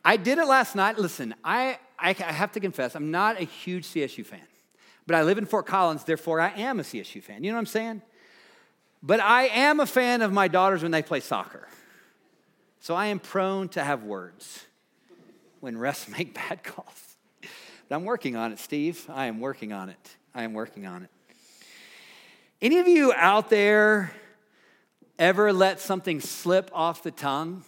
I 0.04 0.18
did 0.18 0.38
it 0.38 0.46
last 0.46 0.76
night. 0.76 0.98
Listen, 0.98 1.34
I, 1.44 1.80
I 1.98 2.14
have 2.14 2.52
to 2.54 2.60
confess, 2.60 2.96
I'm 2.96 3.12
not 3.12 3.40
a 3.40 3.46
huge 3.46 3.88
CSU 3.88 4.26
fan, 4.26 4.42
but 5.08 5.16
I 5.16 5.24
live 5.24 5.38
in 5.38 5.46
Fort 5.46 5.66
Collins, 5.66 6.04
therefore 6.04 6.42
I 6.42 6.50
am 6.50 6.80
a 6.80 6.84
CSU 6.84 7.24
fan. 7.24 7.44
You 7.44 7.52
know 7.52 7.56
what 7.56 7.62
I'm 7.62 7.66
saying? 7.68 8.02
But 9.02 9.20
I 9.20 9.44
am 9.48 9.80
a 9.80 9.86
fan 9.86 10.22
of 10.22 10.34
my 10.34 10.48
daughters 10.48 10.84
when 10.84 10.92
they 10.92 11.02
play 11.02 11.22
soccer. 11.22 11.68
So 12.82 12.96
I 12.96 13.08
am 13.08 13.20
prone 13.20 13.70
to 13.70 13.84
have 13.84 14.04
words 14.04 14.66
when 15.64 15.78
refs 15.78 16.10
make 16.18 16.34
bad 16.34 16.62
calls. 16.62 17.16
But 17.88 17.96
I'm 17.96 18.04
working 18.04 18.36
on 18.36 18.52
it, 18.52 18.60
Steve. 18.60 19.10
I 19.10 19.28
am 19.28 19.40
working 19.40 19.72
on 19.72 19.88
it. 19.88 20.16
I 20.36 20.44
am 20.44 20.54
working 20.54 20.86
on 20.86 21.04
it. 21.04 21.10
Any 22.62 22.80
of 22.80 22.88
you 22.88 23.14
out 23.14 23.50
there 23.50 24.12
ever 25.18 25.54
let 25.54 25.80
something 25.80 26.20
slip 26.20 26.70
off 26.74 27.02
the 27.02 27.12
tongue? 27.12 27.64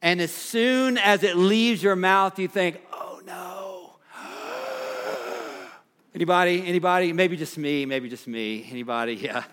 And 0.00 0.22
as 0.22 0.32
soon 0.32 0.96
as 0.96 1.22
it 1.22 1.36
leaves 1.36 1.82
your 1.82 1.96
mouth, 1.96 2.38
you 2.38 2.48
think, 2.48 2.80
oh 2.92 3.20
no. 3.26 3.96
Anybody? 6.14 6.66
Anybody? 6.66 7.12
Maybe 7.12 7.36
just 7.36 7.58
me, 7.58 7.84
maybe 7.84 8.08
just 8.08 8.26
me. 8.26 8.66
Anybody? 8.70 9.14
Yeah. 9.16 9.44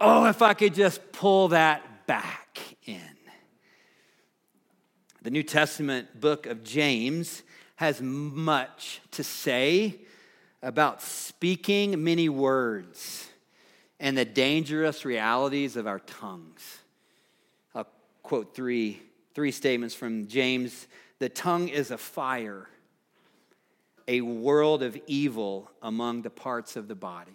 Oh, 0.00 0.26
if 0.26 0.42
I 0.42 0.54
could 0.54 0.74
just 0.74 1.12
pull 1.12 1.48
that 1.48 2.06
back 2.06 2.58
in. 2.84 3.13
The 5.24 5.30
New 5.30 5.42
Testament 5.42 6.20
book 6.20 6.44
of 6.44 6.62
James 6.62 7.44
has 7.76 8.02
much 8.02 9.00
to 9.12 9.24
say 9.24 9.96
about 10.62 11.00
speaking 11.00 12.04
many 12.04 12.28
words 12.28 13.26
and 13.98 14.18
the 14.18 14.26
dangerous 14.26 15.06
realities 15.06 15.76
of 15.76 15.86
our 15.86 16.00
tongues. 16.00 16.76
I'll 17.74 17.86
quote 18.22 18.54
three, 18.54 19.00
three 19.34 19.50
statements 19.50 19.94
from 19.94 20.26
James. 20.26 20.88
The 21.20 21.30
tongue 21.30 21.68
is 21.68 21.90
a 21.90 21.96
fire, 21.96 22.68
a 24.06 24.20
world 24.20 24.82
of 24.82 24.94
evil 25.06 25.70
among 25.80 26.20
the 26.20 26.28
parts 26.28 26.76
of 26.76 26.86
the 26.86 26.94
body. 26.94 27.32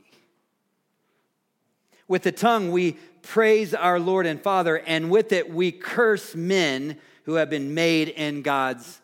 With 2.08 2.22
the 2.22 2.32
tongue, 2.32 2.72
we 2.72 2.98
praise 3.24 3.74
our 3.74 4.00
Lord 4.00 4.28
and 4.28 4.40
Father, 4.40 4.78
and 4.78 5.10
with 5.10 5.32
it, 5.32 5.52
we 5.52 5.72
curse 5.72 6.36
men 6.36 7.00
who 7.30 7.36
have 7.36 7.52
been 7.52 7.76
made 7.76 8.08
in 8.10 8.42
God's 8.42 9.02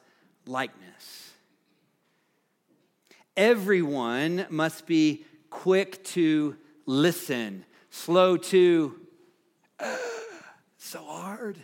likeness. 0.48 1.32
Everyone 3.38 4.48
must 4.50 4.88
be 4.88 5.24
quick 5.52 6.04
to 6.06 6.58
listen, 6.88 7.66
slow 7.92 8.36
to, 8.36 9.00
so 10.80 11.04
hard, 11.06 11.60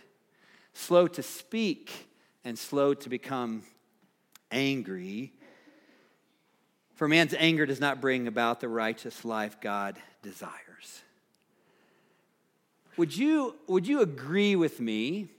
slow 0.74 1.08
to 1.08 1.24
speak, 1.24 2.12
and 2.46 2.60
slow 2.60 2.94
to 2.94 3.10
become 3.10 3.64
angry. 4.52 5.34
For 6.94 7.08
man's 7.08 7.34
anger 7.34 7.66
does 7.66 7.80
not 7.80 8.00
bring 8.00 8.28
about 8.28 8.60
the 8.60 8.70
righteous 8.70 9.26
life 9.26 9.60
God 9.60 9.98
desires. 10.22 11.02
Would 12.98 13.18
you, 13.18 13.56
would 13.66 13.88
you 13.88 14.02
agree 14.02 14.56
with 14.56 14.80
me 14.80 15.30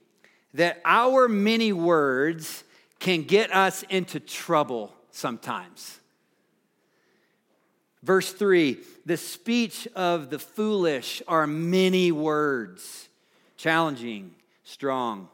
that 0.55 0.81
our 0.85 1.29
many 1.29 1.73
words 1.73 2.65
can 2.99 3.23
get 3.23 3.53
us 3.55 3.83
into 3.85 4.21
trouble 4.21 4.95
sometimes? 5.11 5.99
Verse 8.03 8.33
3 8.33 8.79
the 9.05 9.17
speech 9.17 9.89
of 9.97 10.31
the 10.31 10.39
foolish 10.39 11.23
are 11.27 11.47
many 11.47 12.13
words, 12.13 13.09
challenging, 13.57 14.33
strong. 14.65 15.29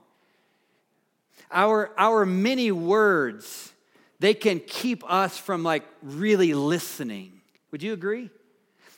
Our, 1.50 1.90
our 1.98 2.26
many 2.26 2.72
words, 2.72 3.72
they 4.20 4.34
can 4.34 4.60
keep 4.60 5.02
us 5.10 5.38
from 5.38 5.62
like 5.62 5.82
really 6.02 6.54
listening. 6.54 7.40
Would 7.72 7.82
you 7.82 7.92
agree? 7.92 8.30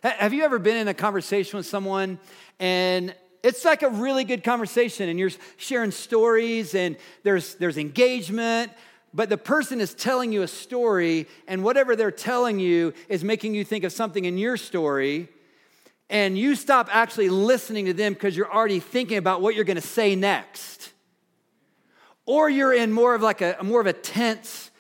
Have 0.02 0.32
you 0.32 0.44
ever 0.44 0.58
been 0.58 0.76
in 0.76 0.88
a 0.88 0.94
conversation 0.94 1.58
with 1.58 1.66
someone 1.66 2.18
and 2.58 3.14
it's 3.42 3.64
like 3.64 3.82
a 3.82 3.88
really 3.88 4.24
good 4.24 4.44
conversation 4.44 5.08
and 5.08 5.18
you're 5.18 5.30
sharing 5.56 5.90
stories 5.90 6.74
and 6.74 6.96
there's, 7.22 7.54
there's 7.54 7.78
engagement, 7.78 8.72
but 9.12 9.28
the 9.28 9.38
person 9.38 9.80
is 9.80 9.94
telling 9.94 10.32
you 10.32 10.42
a 10.42 10.48
story, 10.48 11.26
and 11.48 11.64
whatever 11.64 11.96
they're 11.96 12.12
telling 12.12 12.60
you 12.60 12.94
is 13.08 13.24
making 13.24 13.54
you 13.54 13.64
think 13.64 13.82
of 13.82 13.92
something 13.92 14.24
in 14.24 14.38
your 14.38 14.56
story, 14.56 15.28
and 16.08 16.38
you 16.38 16.54
stop 16.54 16.88
actually 16.92 17.28
listening 17.28 17.86
to 17.86 17.92
them 17.92 18.12
because 18.12 18.36
you're 18.36 18.52
already 18.52 18.80
thinking 18.80 19.18
about 19.18 19.42
what 19.42 19.54
you're 19.54 19.64
going 19.64 19.76
to 19.76 19.80
say 19.80 20.14
next. 20.14 20.92
Or 22.26 22.48
you're 22.48 22.72
in 22.72 22.92
more 22.92 23.14
of 23.14 23.22
like 23.22 23.40
a 23.40 23.56
more 23.62 23.80
of 23.80 23.86
a 23.88 23.92
tense 23.92 24.70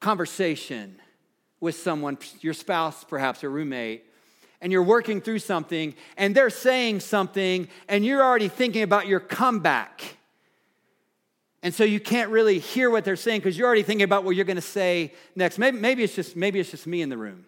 conversation 0.00 1.00
with 1.60 1.74
someone, 1.74 2.16
your 2.40 2.54
spouse 2.54 3.04
perhaps, 3.04 3.44
or 3.44 3.50
roommate, 3.50 4.04
and 4.64 4.72
you're 4.72 4.82
working 4.82 5.20
through 5.20 5.38
something, 5.38 5.94
and 6.16 6.34
they're 6.34 6.50
saying 6.50 6.98
something, 6.98 7.68
and 7.88 8.04
you're 8.04 8.24
already 8.24 8.48
thinking 8.48 8.82
about 8.82 9.06
your 9.06 9.20
comeback 9.20 10.16
and 11.64 11.74
so 11.74 11.82
you 11.82 11.98
can't 11.98 12.30
really 12.30 12.58
hear 12.58 12.90
what 12.90 13.06
they're 13.06 13.16
saying 13.16 13.40
because 13.40 13.56
you're 13.56 13.66
already 13.66 13.82
thinking 13.82 14.04
about 14.04 14.22
what 14.22 14.36
you're 14.36 14.44
going 14.44 14.56
to 14.56 14.60
say 14.60 15.14
next. 15.34 15.58
Maybe, 15.58 15.78
maybe, 15.78 16.04
it's 16.04 16.14
just, 16.14 16.36
maybe 16.36 16.60
it's 16.60 16.70
just 16.70 16.86
me 16.86 17.00
in 17.00 17.08
the 17.08 17.16
room. 17.16 17.46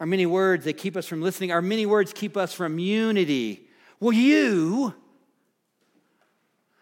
Our 0.00 0.06
many 0.06 0.26
words, 0.26 0.64
they 0.64 0.72
keep 0.72 0.96
us 0.96 1.06
from 1.06 1.22
listening. 1.22 1.52
Our 1.52 1.62
many 1.62 1.86
words 1.86 2.12
keep 2.12 2.36
us 2.36 2.52
from 2.52 2.80
unity. 2.80 3.68
Well, 4.00 4.12
you, 4.12 4.94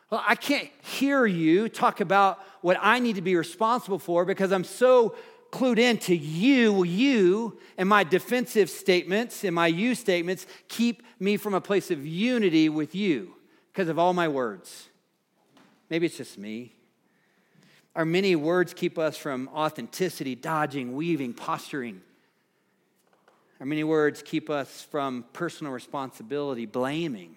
well, 0.09 0.25
I 0.27 0.37
can't 0.37 0.71
hear 0.81 1.27
you 1.27 1.69
talk 1.69 2.01
about 2.01 2.43
what 2.63 2.79
I 2.81 2.99
need 2.99 3.17
to 3.17 3.23
be 3.23 3.37
responsible 3.37 3.99
for 3.99 4.25
because 4.25 4.53
I'm 4.53 4.65
so 4.65 5.17
clued 5.57 5.79
into 5.79 6.15
you, 6.15 6.85
you, 6.85 7.59
and 7.79 7.89
my 7.89 8.05
defensive 8.05 8.69
statements 8.69 9.43
and 9.43 9.55
my 9.55 9.67
you 9.67 9.95
statements 9.95 10.47
keep 10.69 11.03
me 11.19 11.39
from 11.39 11.55
a 11.55 11.63
place 11.63 11.91
of 11.91 12.07
unity 12.07 12.69
with 12.69 12.95
you 12.95 13.33
because 13.73 13.89
of 13.89 13.99
all 13.99 14.13
my 14.13 14.29
words. 14.29 14.91
Maybe 15.89 16.05
it's 16.05 16.19
just 16.19 16.37
me. 16.37 16.75
Our 17.95 18.05
many 18.05 18.37
words 18.37 18.75
keep 18.75 18.99
us 18.99 19.17
from 19.17 19.49
authenticity, 19.49 20.35
dodging, 20.35 20.95
weaving, 20.95 21.33
posturing. 21.33 22.03
Our 23.59 23.65
many 23.65 23.83
words 23.83 24.23
keep 24.23 24.51
us 24.51 24.83
from 24.91 25.25
personal 25.33 25.73
responsibility, 25.73 26.67
blaming, 26.67 27.35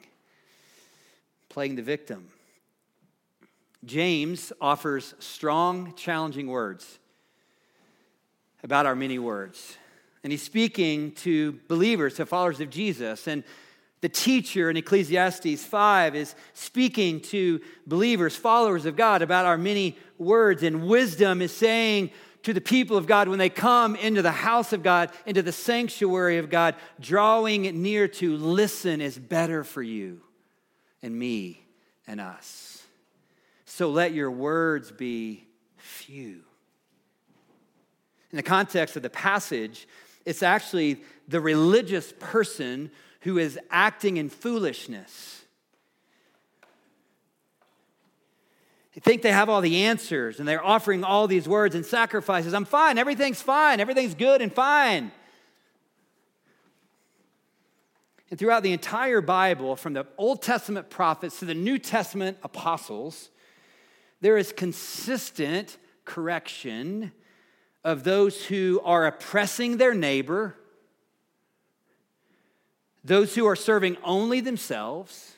playing 1.48 1.78
the 1.78 1.84
victim. 1.84 2.28
James 3.86 4.52
offers 4.60 5.14
strong, 5.20 5.94
challenging 5.96 6.48
words 6.48 6.99
about 8.63 8.86
our 8.86 8.96
many 8.96 9.20
words. 9.20 9.78
And 10.24 10.32
he's 10.32 10.44
speaking 10.44 11.13
to 11.13 11.60
believers, 11.68 12.16
to 12.16 12.25
followers 12.25 12.60
of 12.60 12.70
Jesus. 12.70 13.28
And 13.28 13.44
The 14.01 14.10
teacher 14.10 14.70
in 14.70 14.78
Ecclesiastes 14.78 15.66
5 15.66 16.16
is 16.16 16.36
speaking 16.54 17.20
to 17.22 17.60
believers, 17.86 18.36
followers 18.36 18.86
of 18.86 18.96
God, 18.96 19.22
about 19.22 19.46
our 19.46 19.58
many 19.58 19.98
words. 20.18 20.63
And 20.63 20.88
wisdom 20.88 21.42
is 21.42 21.54
saying 21.54 22.12
to 22.44 22.54
the 22.54 22.62
people 22.62 22.96
of 22.96 23.08
God 23.08 23.28
when 23.28 23.39
they 23.39 23.50
come 23.50 23.98
into 23.98 24.22
the 24.22 24.32
house 24.32 24.72
of 24.72 24.84
God, 24.84 25.12
into 25.25 25.42
the 25.42 25.51
sanctuary 25.51 26.38
of 26.38 26.50
God, 26.50 26.75
drawing 27.01 27.63
near 27.82 28.08
to 28.08 28.38
listen 28.38 29.01
is 29.01 29.20
better 29.20 29.66
for 29.66 29.84
you 29.84 30.22
and 31.01 31.18
me 31.18 31.66
and 32.08 32.22
us. 32.22 32.82
So 33.66 33.89
let 33.89 34.13
your 34.13 34.32
words 34.32 34.92
be 34.92 35.46
few. 35.75 36.44
In 38.32 38.38
the 38.38 38.44
context 38.44 38.96
of 38.96 39.02
the 39.02 39.10
passage, 39.10 39.88
it's 40.26 40.44
actually 40.44 41.02
the 41.28 41.42
religious 41.42 42.14
person 42.20 42.92
who 43.22 43.38
is 43.38 43.60
acting 43.70 44.18
in 44.18 44.30
foolishness. 44.30 45.44
They 48.94 49.02
think 49.02 49.22
they 49.22 49.32
have 49.32 49.50
all 49.50 49.62
the 49.62 49.84
answers 49.84 50.40
and 50.40 50.48
they're 50.48 50.64
offering 50.64 51.04
all 51.04 51.28
these 51.28 51.48
words 51.48 51.76
and 51.76 51.86
sacrifices. 51.86 52.54
I'm 52.54 52.66
fine, 52.66 52.98
everything's 52.98 53.42
fine, 53.42 53.80
everything's 53.80 54.16
good 54.16 54.42
and 54.42 54.54
fine. 54.54 55.12
And 58.30 58.38
throughout 58.38 58.62
the 58.62 58.74
entire 58.74 59.22
Bible, 59.22 59.76
from 59.76 59.94
the 59.94 60.06
Old 60.18 60.42
Testament 60.42 60.90
prophets 60.90 61.40
to 61.40 61.46
the 61.46 61.56
New 61.56 61.80
Testament 61.80 62.38
apostles, 62.44 63.30
there 64.22 64.38
is 64.38 64.52
consistent 64.52 65.78
correction 66.06 67.12
of 67.84 68.04
those 68.04 68.46
who 68.46 68.82
are 68.84 69.06
oppressing 69.06 69.78
their 69.78 69.94
neighbor, 69.94 70.56
those 73.04 73.36
who 73.36 73.46
are 73.46 73.56
serving 73.56 73.98
only 74.04 74.42
themselves, 74.42 75.34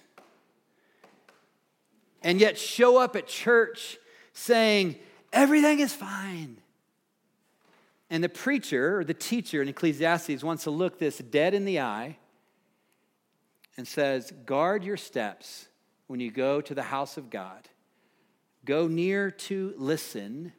and 2.21 2.39
yet 2.39 2.57
show 2.57 2.97
up 2.97 3.15
at 3.15 3.27
church 3.27 3.97
saying, 4.33 4.95
everything 5.33 5.79
is 5.79 5.93
fine. 5.93 6.57
And 8.09 8.23
the 8.23 8.29
preacher 8.29 8.99
or 8.99 9.03
the 9.03 9.13
teacher 9.13 9.61
in 9.61 9.69
Ecclesiastes 9.69 10.43
wants 10.43 10.63
to 10.65 10.71
look 10.71 10.99
this 10.99 11.19
dead 11.19 11.53
in 11.53 11.65
the 11.65 11.79
eye 11.79 12.17
and 13.77 13.87
says, 13.87 14.31
Guard 14.45 14.83
your 14.83 14.97
steps 14.97 15.67
when 16.07 16.19
you 16.19 16.29
go 16.29 16.59
to 16.59 16.75
the 16.75 16.83
house 16.83 17.15
of 17.15 17.29
God. 17.29 17.69
Go 18.65 18.87
near 18.87 19.31
to 19.31 19.73
listen 19.77 20.51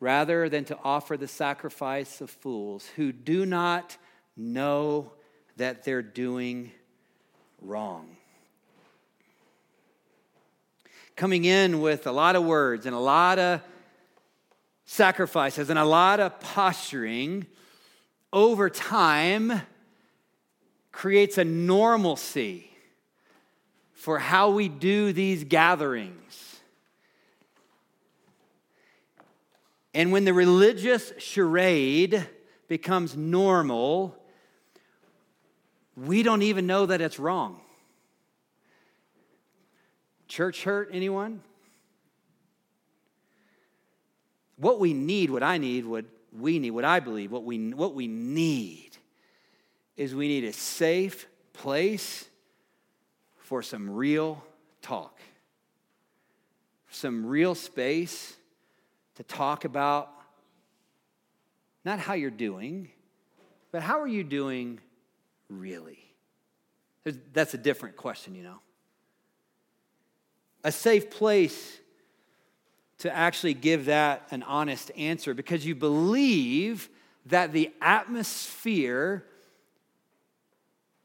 rather 0.00 0.48
than 0.48 0.64
to 0.64 0.78
offer 0.82 1.16
the 1.16 1.28
sacrifice 1.28 2.20
of 2.20 2.30
fools 2.30 2.88
who 2.96 3.12
do 3.12 3.44
not 3.44 3.96
know 4.36 5.12
that 5.56 5.84
they're 5.84 6.02
doing 6.02 6.72
wrong. 7.60 8.16
Coming 11.16 11.44
in 11.44 11.82
with 11.82 12.06
a 12.06 12.12
lot 12.12 12.34
of 12.34 12.44
words 12.44 12.86
and 12.86 12.96
a 12.96 12.98
lot 12.98 13.38
of 13.38 13.60
sacrifices 14.86 15.68
and 15.68 15.78
a 15.78 15.84
lot 15.84 16.18
of 16.18 16.40
posturing 16.40 17.46
over 18.32 18.70
time 18.70 19.60
creates 20.92 21.36
a 21.36 21.44
normalcy 21.44 22.70
for 23.92 24.18
how 24.18 24.50
we 24.50 24.68
do 24.68 25.12
these 25.12 25.44
gatherings. 25.44 26.49
And 29.92 30.12
when 30.12 30.24
the 30.24 30.32
religious 30.32 31.12
charade 31.18 32.26
becomes 32.68 33.16
normal, 33.16 34.16
we 35.96 36.22
don't 36.22 36.42
even 36.42 36.66
know 36.66 36.86
that 36.86 37.00
it's 37.00 37.18
wrong. 37.18 37.60
Church 40.28 40.62
hurt, 40.62 40.90
anyone? 40.92 41.42
What 44.56 44.78
we 44.78 44.94
need, 44.94 45.30
what 45.30 45.42
I 45.42 45.58
need, 45.58 45.84
what 45.84 46.04
we 46.38 46.60
need, 46.60 46.70
what 46.70 46.84
I 46.84 47.00
believe, 47.00 47.32
what 47.32 47.44
we, 47.44 47.72
what 47.72 47.94
we 47.94 48.06
need 48.06 48.90
is 49.96 50.14
we 50.14 50.28
need 50.28 50.44
a 50.44 50.52
safe 50.52 51.26
place 51.52 52.28
for 53.38 53.62
some 53.62 53.90
real 53.90 54.44
talk, 54.82 55.18
some 56.90 57.26
real 57.26 57.56
space 57.56 58.36
to 59.20 59.24
talk 59.24 59.66
about 59.66 60.10
not 61.84 61.98
how 61.98 62.14
you're 62.14 62.30
doing, 62.30 62.88
but 63.70 63.82
how 63.82 64.00
are 64.00 64.08
you 64.08 64.24
doing 64.24 64.80
really? 65.50 65.98
That's 67.34 67.52
a 67.52 67.58
different 67.58 67.96
question, 67.96 68.34
you 68.34 68.42
know. 68.42 68.60
A 70.64 70.72
safe 70.72 71.10
place 71.10 71.80
to 73.00 73.14
actually 73.14 73.52
give 73.52 73.84
that 73.86 74.26
an 74.30 74.42
honest 74.42 74.90
answer 74.96 75.34
because 75.34 75.66
you 75.66 75.74
believe 75.74 76.88
that 77.26 77.52
the 77.52 77.70
atmosphere 77.82 79.26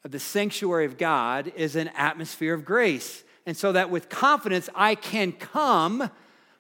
of 0.06 0.12
the 0.12 0.20
sanctuary 0.22 0.86
of 0.86 0.98
God 0.98 1.52
is 1.58 1.76
an 1.76 1.90
atmosphere 1.90 2.54
of 2.54 2.64
grace. 2.64 3.26
And 3.46 3.58
so 3.58 3.74
that 3.74 3.90
with 3.90 4.08
confidence, 4.08 4.70
I 4.74 4.96
can 4.96 5.34
come 5.34 6.10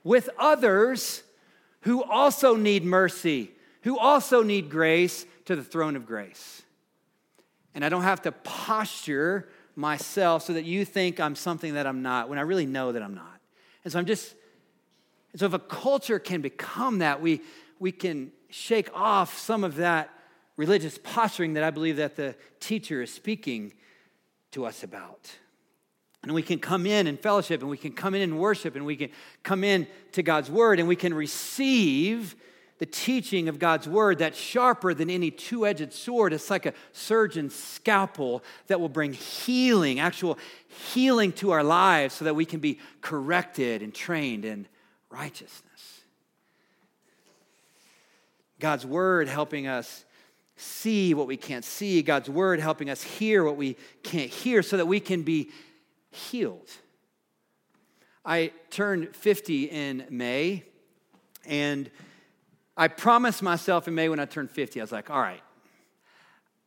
with 0.03 0.29
others 0.37 1.23
who 1.85 2.03
also 2.03 2.55
need 2.55 2.83
mercy, 2.83 3.51
who 3.83 3.97
also 3.97 4.41
need 4.41 4.69
grace 4.69 5.25
to 5.45 5.55
the 5.55 5.63
throne 5.63 5.95
of 5.95 6.05
grace. 6.05 6.63
And 7.75 7.85
I 7.85 7.89
don't 7.89 8.01
have 8.01 8.23
to 8.23 8.31
posture 8.31 9.47
myself 9.75 10.43
so 10.43 10.53
that 10.53 10.65
you 10.65 10.83
think 10.83 11.19
I'm 11.19 11.35
something 11.35 11.75
that 11.75 11.85
I'm 11.85 12.01
not 12.01 12.27
when 12.27 12.39
I 12.39 12.41
really 12.41 12.65
know 12.65 12.91
that 12.91 13.03
I'm 13.03 13.13
not. 13.13 13.39
And 13.83 13.93
so 13.93 13.99
I'm 13.99 14.05
just, 14.05 14.33
and 15.31 15.39
so 15.39 15.45
if 15.45 15.53
a 15.53 15.59
culture 15.59 16.17
can 16.17 16.41
become 16.41 16.99
that, 16.99 17.21
we, 17.21 17.41
we 17.79 17.91
can 17.91 18.31
shake 18.49 18.89
off 18.93 19.37
some 19.37 19.63
of 19.63 19.75
that 19.75 20.09
religious 20.57 20.97
posturing 20.97 21.53
that 21.53 21.63
I 21.63 21.69
believe 21.69 21.97
that 21.97 22.15
the 22.15 22.35
teacher 22.59 23.03
is 23.03 23.13
speaking 23.13 23.73
to 24.53 24.65
us 24.65 24.81
about. 24.81 25.29
And 26.25 26.33
we 26.33 26.41
can 26.41 26.57
come 26.57 26.87
in 26.87 27.05
and 27.05 27.19
fellowship, 27.19 27.61
and 27.61 27.69
we 27.69 27.77
can 27.77 27.93
come 27.93 28.15
in 28.15 28.21
and 28.23 28.39
worship, 28.39 28.75
and 28.75 28.83
we 28.83 28.95
can 28.95 29.09
come 29.43 29.63
in 29.63 29.85
to 30.13 30.23
God's 30.23 30.49
word, 30.49 30.79
and 30.79 30.87
we 30.87 30.95
can 30.95 31.13
receive 31.13 32.35
the 32.79 32.85
teaching 32.85 33.47
of 33.47 33.59
God's 33.59 33.87
word 33.87 34.17
that's 34.17 34.37
sharper 34.37 34.93
than 34.95 35.09
any 35.09 35.29
two 35.29 35.67
edged 35.67 35.93
sword. 35.93 36.33
It's 36.33 36.49
like 36.49 36.65
a 36.65 36.73
surgeon's 36.91 37.55
scalpel 37.55 38.43
that 38.67 38.81
will 38.81 38.89
bring 38.89 39.13
healing, 39.13 39.99
actual 39.99 40.37
healing 40.93 41.31
to 41.33 41.51
our 41.51 41.63
lives 41.63 42.15
so 42.15 42.25
that 42.25 42.33
we 42.33 42.43
can 42.43 42.59
be 42.59 42.79
corrected 43.01 43.83
and 43.83 43.93
trained 43.93 44.43
in 44.45 44.67
righteousness. 45.09 46.01
God's 48.59 48.85
word 48.85 49.27
helping 49.27 49.67
us 49.67 50.03
see 50.57 51.13
what 51.13 51.27
we 51.27 51.37
can't 51.37 51.65
see, 51.65 52.01
God's 52.01 52.29
word 52.29 52.59
helping 52.59 52.89
us 52.89 53.03
hear 53.03 53.43
what 53.43 53.57
we 53.57 53.77
can't 54.03 54.31
hear 54.31 54.63
so 54.63 54.77
that 54.77 54.87
we 54.87 54.99
can 54.99 55.21
be 55.21 55.51
healed. 56.15 56.69
I 58.25 58.51
turned 58.71 59.15
50 59.15 59.65
in 59.65 60.05
May, 60.09 60.63
and 61.45 61.91
I 62.75 62.87
promised 62.87 63.43
myself 63.43 63.87
in 63.87 63.95
May 63.95 64.09
when 64.09 64.19
I 64.19 64.25
turned 64.25 64.49
50, 64.49 64.81
I 64.81 64.83
was 64.83 64.91
like, 64.91 65.09
all 65.09 65.21
right, 65.21 65.43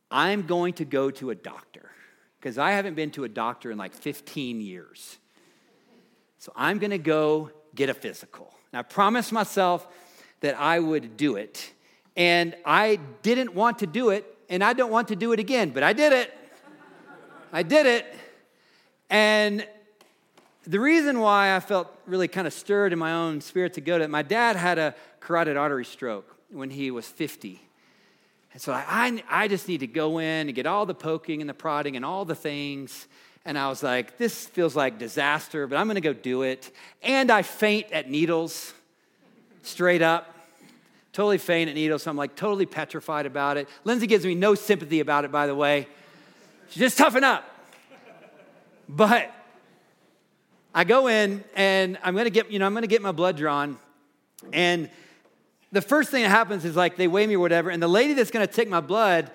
I'm 0.09 0.43
going 0.43 0.73
to 0.75 0.85
go 0.85 1.11
to 1.11 1.29
a 1.29 1.35
doctor 1.35 1.91
because 2.39 2.57
I 2.57 2.71
haven't 2.71 2.95
been 2.95 3.11
to 3.11 3.25
a 3.25 3.29
doctor 3.29 3.69
in 3.71 3.77
like 3.77 3.93
15 3.93 4.61
years. 4.61 5.17
So 6.37 6.53
I'm 6.55 6.79
going 6.79 6.91
to 6.91 6.97
go 6.97 7.51
get 7.75 7.89
a 7.89 7.93
physical. 7.93 8.53
And 8.71 8.79
I 8.79 8.83
promised 8.83 9.31
myself 9.31 9.87
that 10.39 10.57
I 10.57 10.79
would 10.79 11.17
do 11.17 11.35
it. 11.35 11.73
And 12.15 12.55
I 12.65 12.99
didn't 13.21 13.53
want 13.53 13.79
to 13.79 13.87
do 13.87 14.09
it, 14.09 14.25
and 14.49 14.63
I 14.63 14.73
don't 14.73 14.91
want 14.91 15.09
to 15.09 15.15
do 15.15 15.33
it 15.33 15.39
again, 15.39 15.71
but 15.71 15.83
I 15.83 15.93
did 15.93 16.13
it. 16.13 16.33
I 17.51 17.63
did 17.63 17.85
it. 17.85 18.05
And 19.09 19.65
the 20.65 20.79
reason 20.79 21.19
why 21.19 21.55
I 21.55 21.59
felt 21.59 21.87
really 22.05 22.27
kind 22.27 22.45
of 22.45 22.53
stirred 22.53 22.93
in 22.93 22.99
my 22.99 23.13
own 23.13 23.41
spirit 23.41 23.73
to 23.73 23.81
go 23.81 23.97
to 23.97 24.03
it, 24.03 24.09
my 24.09 24.21
dad 24.21 24.55
had 24.55 24.77
a 24.77 24.95
carotid 25.19 25.57
artery 25.57 25.85
stroke 25.85 26.35
when 26.51 26.69
he 26.69 26.91
was 26.91 27.07
50. 27.07 27.61
And 28.53 28.61
so 28.61 28.73
I, 28.73 29.23
I 29.29 29.47
just 29.47 29.67
need 29.67 29.79
to 29.79 29.87
go 29.87 30.19
in 30.19 30.47
and 30.47 30.55
get 30.55 30.65
all 30.65 30.85
the 30.85 30.95
poking 30.95 31.41
and 31.41 31.49
the 31.49 31.53
prodding 31.53 31.95
and 31.95 32.03
all 32.03 32.25
the 32.25 32.35
things. 32.35 33.07
And 33.45 33.57
I 33.57 33.69
was 33.69 33.81
like, 33.81 34.17
this 34.17 34.47
feels 34.47 34.75
like 34.75 34.99
disaster, 34.99 35.65
but 35.67 35.77
I'm 35.77 35.87
going 35.87 35.95
to 35.95 36.01
go 36.01 36.13
do 36.13 36.41
it. 36.43 36.71
And 37.01 37.31
I 37.31 37.41
faint 37.41 37.91
at 37.91 38.09
needles, 38.09 38.73
straight 39.63 40.01
up. 40.01 40.35
Totally 41.13 41.37
faint 41.37 41.69
at 41.69 41.75
needles. 41.75 42.03
So 42.03 42.11
I'm 42.11 42.17
like 42.17 42.35
totally 42.35 42.65
petrified 42.65 43.25
about 43.25 43.57
it. 43.57 43.67
Lindsay 43.83 44.07
gives 44.07 44.25
me 44.25 44.35
no 44.35 44.55
sympathy 44.55 44.99
about 44.99 45.25
it, 45.25 45.31
by 45.31 45.47
the 45.47 45.55
way. 45.55 45.87
She's 46.69 46.81
just 46.81 46.97
toughen 46.97 47.23
up. 47.23 47.43
But 48.91 49.31
I 50.75 50.83
go 50.83 51.07
in 51.07 51.43
and 51.55 51.97
I'm 52.03 52.15
gonna 52.15 52.31
get, 52.31 52.51
you 52.51 52.57
know, 52.59 52.65
I'm 52.65 52.73
gonna 52.73 52.87
get 52.87 53.03
my 53.03 53.11
blood 53.11 53.37
drawn. 53.37 53.77
And 54.51 54.89
the 55.71 55.81
first 55.81 56.09
thing 56.09 56.23
that 56.23 56.29
happens 56.29 56.65
is 56.65 56.75
like 56.75 56.97
they 56.97 57.07
weigh 57.07 57.27
me 57.27 57.35
or 57.35 57.39
whatever, 57.39 57.69
and 57.69 57.81
the 57.81 57.87
lady 57.87 58.13
that's 58.13 58.31
gonna 58.31 58.47
take 58.47 58.67
my 58.67 58.81
blood 58.81 59.31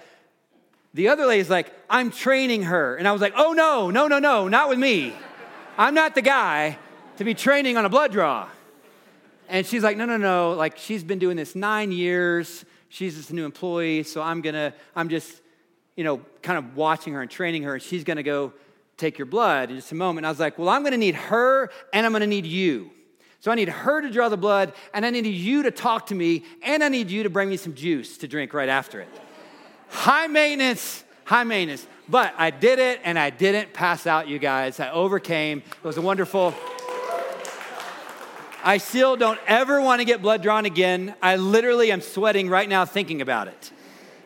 The 0.94 1.08
other 1.08 1.26
lady's 1.26 1.50
like, 1.50 1.72
I'm 1.90 2.12
training 2.12 2.62
her. 2.62 2.96
And 2.96 3.06
I 3.08 3.12
was 3.12 3.20
like, 3.20 3.34
oh 3.36 3.52
no, 3.52 3.90
no, 3.90 4.06
no, 4.06 4.20
no, 4.20 4.46
not 4.46 4.68
with 4.68 4.78
me. 4.78 5.12
I'm 5.76 5.92
not 5.92 6.14
the 6.14 6.22
guy 6.22 6.78
to 7.16 7.24
be 7.24 7.34
training 7.34 7.76
on 7.76 7.84
a 7.84 7.88
blood 7.88 8.12
draw. 8.12 8.48
And 9.48 9.66
she's 9.66 9.82
like, 9.82 9.96
no, 9.96 10.06
no, 10.06 10.16
no. 10.16 10.52
Like, 10.52 10.78
she's 10.78 11.02
been 11.02 11.18
doing 11.18 11.36
this 11.36 11.56
nine 11.56 11.90
years. 11.90 12.64
She's 12.88 13.16
just 13.16 13.30
a 13.30 13.34
new 13.34 13.44
employee. 13.44 14.04
So 14.04 14.22
I'm 14.22 14.40
to, 14.54 14.72
I'm 14.94 15.08
just, 15.08 15.40
you 15.96 16.04
know, 16.04 16.20
kind 16.42 16.58
of 16.58 16.76
watching 16.76 17.12
her 17.14 17.22
and 17.22 17.30
training 17.30 17.64
her. 17.64 17.74
And 17.74 17.82
she's 17.82 18.04
to 18.18 18.22
go 18.22 18.52
take 18.96 19.18
your 19.18 19.26
blood 19.26 19.70
in 19.70 19.76
just 19.76 19.92
a 19.92 19.94
moment. 19.94 20.18
And 20.18 20.26
I 20.26 20.30
was 20.30 20.40
like, 20.40 20.59
well, 20.59 20.68
I'm 20.68 20.83
going 20.83 20.92
to 20.92 20.98
need 20.98 21.14
her 21.14 21.70
and 21.92 22.07
I'm 22.07 22.12
going 22.12 22.20
to 22.20 22.26
need 22.26 22.46
you. 22.46 22.90
So 23.40 23.50
I 23.50 23.57
need 23.57 23.68
her 23.68 24.00
to 24.00 24.11
draw 24.11 24.28
the 24.28 24.37
blood 24.37 24.72
and 24.94 25.04
I 25.04 25.11
need 25.11 25.26
you 25.26 25.64
to 25.64 25.70
talk 25.70 26.07
to 26.07 26.14
me 26.14 26.44
and 26.62 26.83
I 26.83 26.88
need 26.88 27.11
you 27.11 27.24
to 27.24 27.30
bring 27.30 27.50
me 27.50 27.57
some 27.57 27.74
juice 27.74 28.16
to 28.18 28.28
drink 28.28 28.54
right 28.54 28.68
after 28.68 29.00
it. 29.00 29.09
high 29.88 30.26
maintenance, 30.26 31.04
high 31.24 31.44
maintenance. 31.44 31.87
But 32.09 32.35
I 32.38 32.50
did 32.50 32.78
it 32.78 33.00
and 33.04 33.18
I 33.18 33.30
didn't 33.30 33.72
pass 33.72 34.07
out, 34.07 34.28
you 34.28 34.38
guys. 34.38 34.80
I 34.80 34.90
overcame. 34.90 35.59
It 35.59 35.85
was 35.85 35.96
a 35.96 36.02
wonderful. 36.02 36.54
I 38.62 38.78
still 38.78 39.14
don't 39.16 39.38
ever 39.46 39.78
want 39.80 40.00
to 40.00 40.07
get 40.07 40.22
blood 40.22 40.42
drawn 40.42 40.64
again. 40.64 41.14
I 41.20 41.37
literally 41.37 41.92
am 41.92 42.00
sweating 42.00 42.48
right 42.48 42.68
now 42.68 42.87
thinking 42.87 43.20
about 43.20 43.48
it. 43.48 43.72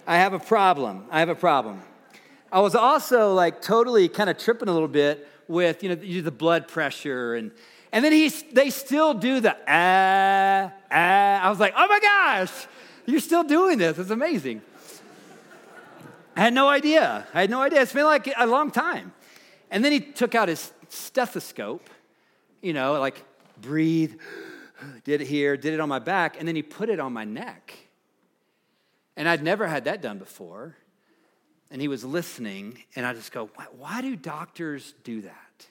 I 0.06 0.18
have 0.18 0.32
a 0.32 0.38
problem. 0.38 1.06
I 1.10 1.18
have 1.18 1.28
a 1.28 1.34
problem. 1.34 1.82
I 2.50 2.60
was 2.60 2.74
also 2.74 3.34
like 3.34 3.60
totally 3.60 4.08
kind 4.08 4.30
of 4.30 4.38
tripping 4.38 4.68
a 4.68 4.72
little 4.72 4.88
bit 4.88 5.28
with, 5.48 5.82
you 5.82 5.88
know, 5.88 6.20
the 6.22 6.30
blood 6.30 6.68
pressure 6.68 7.34
and 7.34 7.52
and 7.90 8.04
then 8.04 8.12
he, 8.12 8.28
they 8.28 8.68
still 8.68 9.14
do 9.14 9.40
the 9.40 9.56
ah, 9.66 10.72
ah. 10.90 11.40
I 11.42 11.48
was 11.48 11.58
like, 11.58 11.72
oh 11.76 11.86
my 11.86 12.00
gosh, 12.00 12.66
you're 13.06 13.20
still 13.20 13.44
doing 13.44 13.78
this. 13.78 13.98
It's 13.98 14.10
amazing. 14.10 14.60
I 16.36 16.42
had 16.42 16.54
no 16.54 16.68
idea. 16.68 17.26
I 17.32 17.40
had 17.40 17.50
no 17.50 17.62
idea. 17.62 17.80
It's 17.80 17.92
been 17.92 18.04
like 18.04 18.30
a 18.36 18.46
long 18.46 18.70
time. 18.70 19.12
And 19.70 19.84
then 19.84 19.92
he 19.92 20.00
took 20.00 20.34
out 20.34 20.48
his 20.48 20.70
stethoscope, 20.88 21.88
you 22.62 22.72
know, 22.72 23.00
like 23.00 23.24
breathe, 23.60 24.20
did 25.04 25.20
it 25.20 25.26
here, 25.26 25.56
did 25.56 25.74
it 25.74 25.80
on 25.80 25.88
my 25.88 25.98
back, 25.98 26.38
and 26.38 26.46
then 26.46 26.54
he 26.56 26.62
put 26.62 26.88
it 26.88 27.00
on 27.00 27.12
my 27.12 27.24
neck. 27.24 27.74
And 29.16 29.28
I'd 29.28 29.42
never 29.42 29.66
had 29.66 29.84
that 29.84 30.00
done 30.00 30.18
before. 30.18 30.76
And 31.70 31.82
he 31.82 31.88
was 31.88 32.04
listening, 32.04 32.78
and 32.96 33.04
I 33.04 33.12
just 33.12 33.30
go, 33.30 33.50
why, 33.54 33.66
why 33.76 34.00
do 34.00 34.16
doctors 34.16 34.94
do 35.04 35.22
that? 35.22 35.66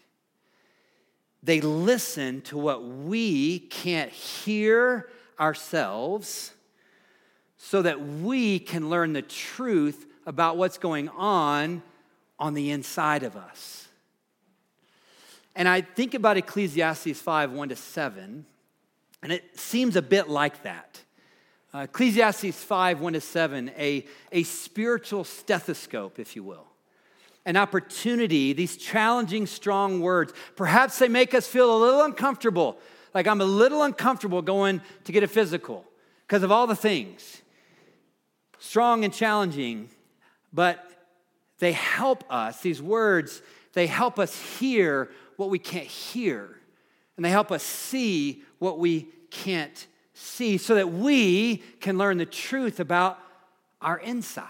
They 1.42 1.62
listen 1.62 2.42
to 2.42 2.58
what 2.58 2.84
we 2.84 3.60
can't 3.60 4.12
hear 4.12 5.10
ourselves 5.40 6.52
so 7.58 7.82
that 7.82 8.02
we 8.02 8.60
can 8.60 8.90
learn 8.90 9.14
the 9.14 9.22
truth 9.22 10.06
about 10.26 10.58
what's 10.58 10.78
going 10.78 11.10
on 11.10 11.82
on 12.40 12.54
the 12.54 12.72
inside 12.72 13.24
of 13.24 13.36
us. 13.36 13.88
And 15.56 15.68
I 15.68 15.82
think 15.82 16.14
about 16.14 16.38
Ecclesiastes 16.38 17.20
5 17.20 17.52
1 17.52 17.70
to 17.70 17.76
7, 17.76 18.46
and 19.24 19.32
it 19.32 19.58
seems 19.58 19.96
a 19.96 20.02
bit 20.02 20.30
like 20.30 20.64
that. 20.64 21.02
Uh, 21.78 21.82
Ecclesiastes 21.82 22.56
5 22.64 23.02
1 23.02 23.14
to 23.14 23.22
7, 23.22 23.72
a, 23.78 24.04
a 24.32 24.42
spiritual 24.42 25.24
stethoscope, 25.24 26.18
if 26.18 26.36
you 26.36 26.42
will. 26.42 26.66
An 27.46 27.56
opportunity, 27.56 28.52
these 28.52 28.78
challenging, 28.78 29.46
strong 29.46 30.02
words. 30.02 30.34
Perhaps 30.56 30.98
they 30.98 31.08
make 31.08 31.36
us 31.36 31.46
feel 31.46 31.72
a 31.72 31.78
little 31.78 32.02
uncomfortable, 32.02 32.80
like 33.14 33.28
I'm 33.28 33.42
a 33.42 33.46
little 33.46 33.84
uncomfortable 33.84 34.42
going 34.42 34.82
to 35.04 35.12
get 35.12 35.22
a 35.22 35.28
physical 35.28 35.86
because 36.26 36.42
of 36.42 36.52
all 36.52 36.66
the 36.66 36.76
things. 36.76 37.44
Strong 38.58 39.04
and 39.04 39.14
challenging, 39.14 39.88
but 40.52 40.84
they 41.60 41.74
help 41.74 42.24
us, 42.28 42.60
these 42.62 42.82
words, 42.82 43.44
they 43.74 43.86
help 43.86 44.18
us 44.18 44.36
hear 44.58 45.12
what 45.36 45.52
we 45.52 45.60
can't 45.60 45.86
hear. 45.86 46.58
And 47.18 47.24
they 47.24 47.30
help 47.30 47.52
us 47.52 47.62
see 47.62 48.42
what 48.58 48.80
we 48.80 49.10
can't 49.30 49.86
see 50.18 50.58
so 50.58 50.76
that 50.76 50.92
we 50.92 51.58
can 51.80 51.98
learn 51.98 52.18
the 52.18 52.26
truth 52.26 52.80
about 52.80 53.20
our 53.82 53.98
insides. 53.98 54.48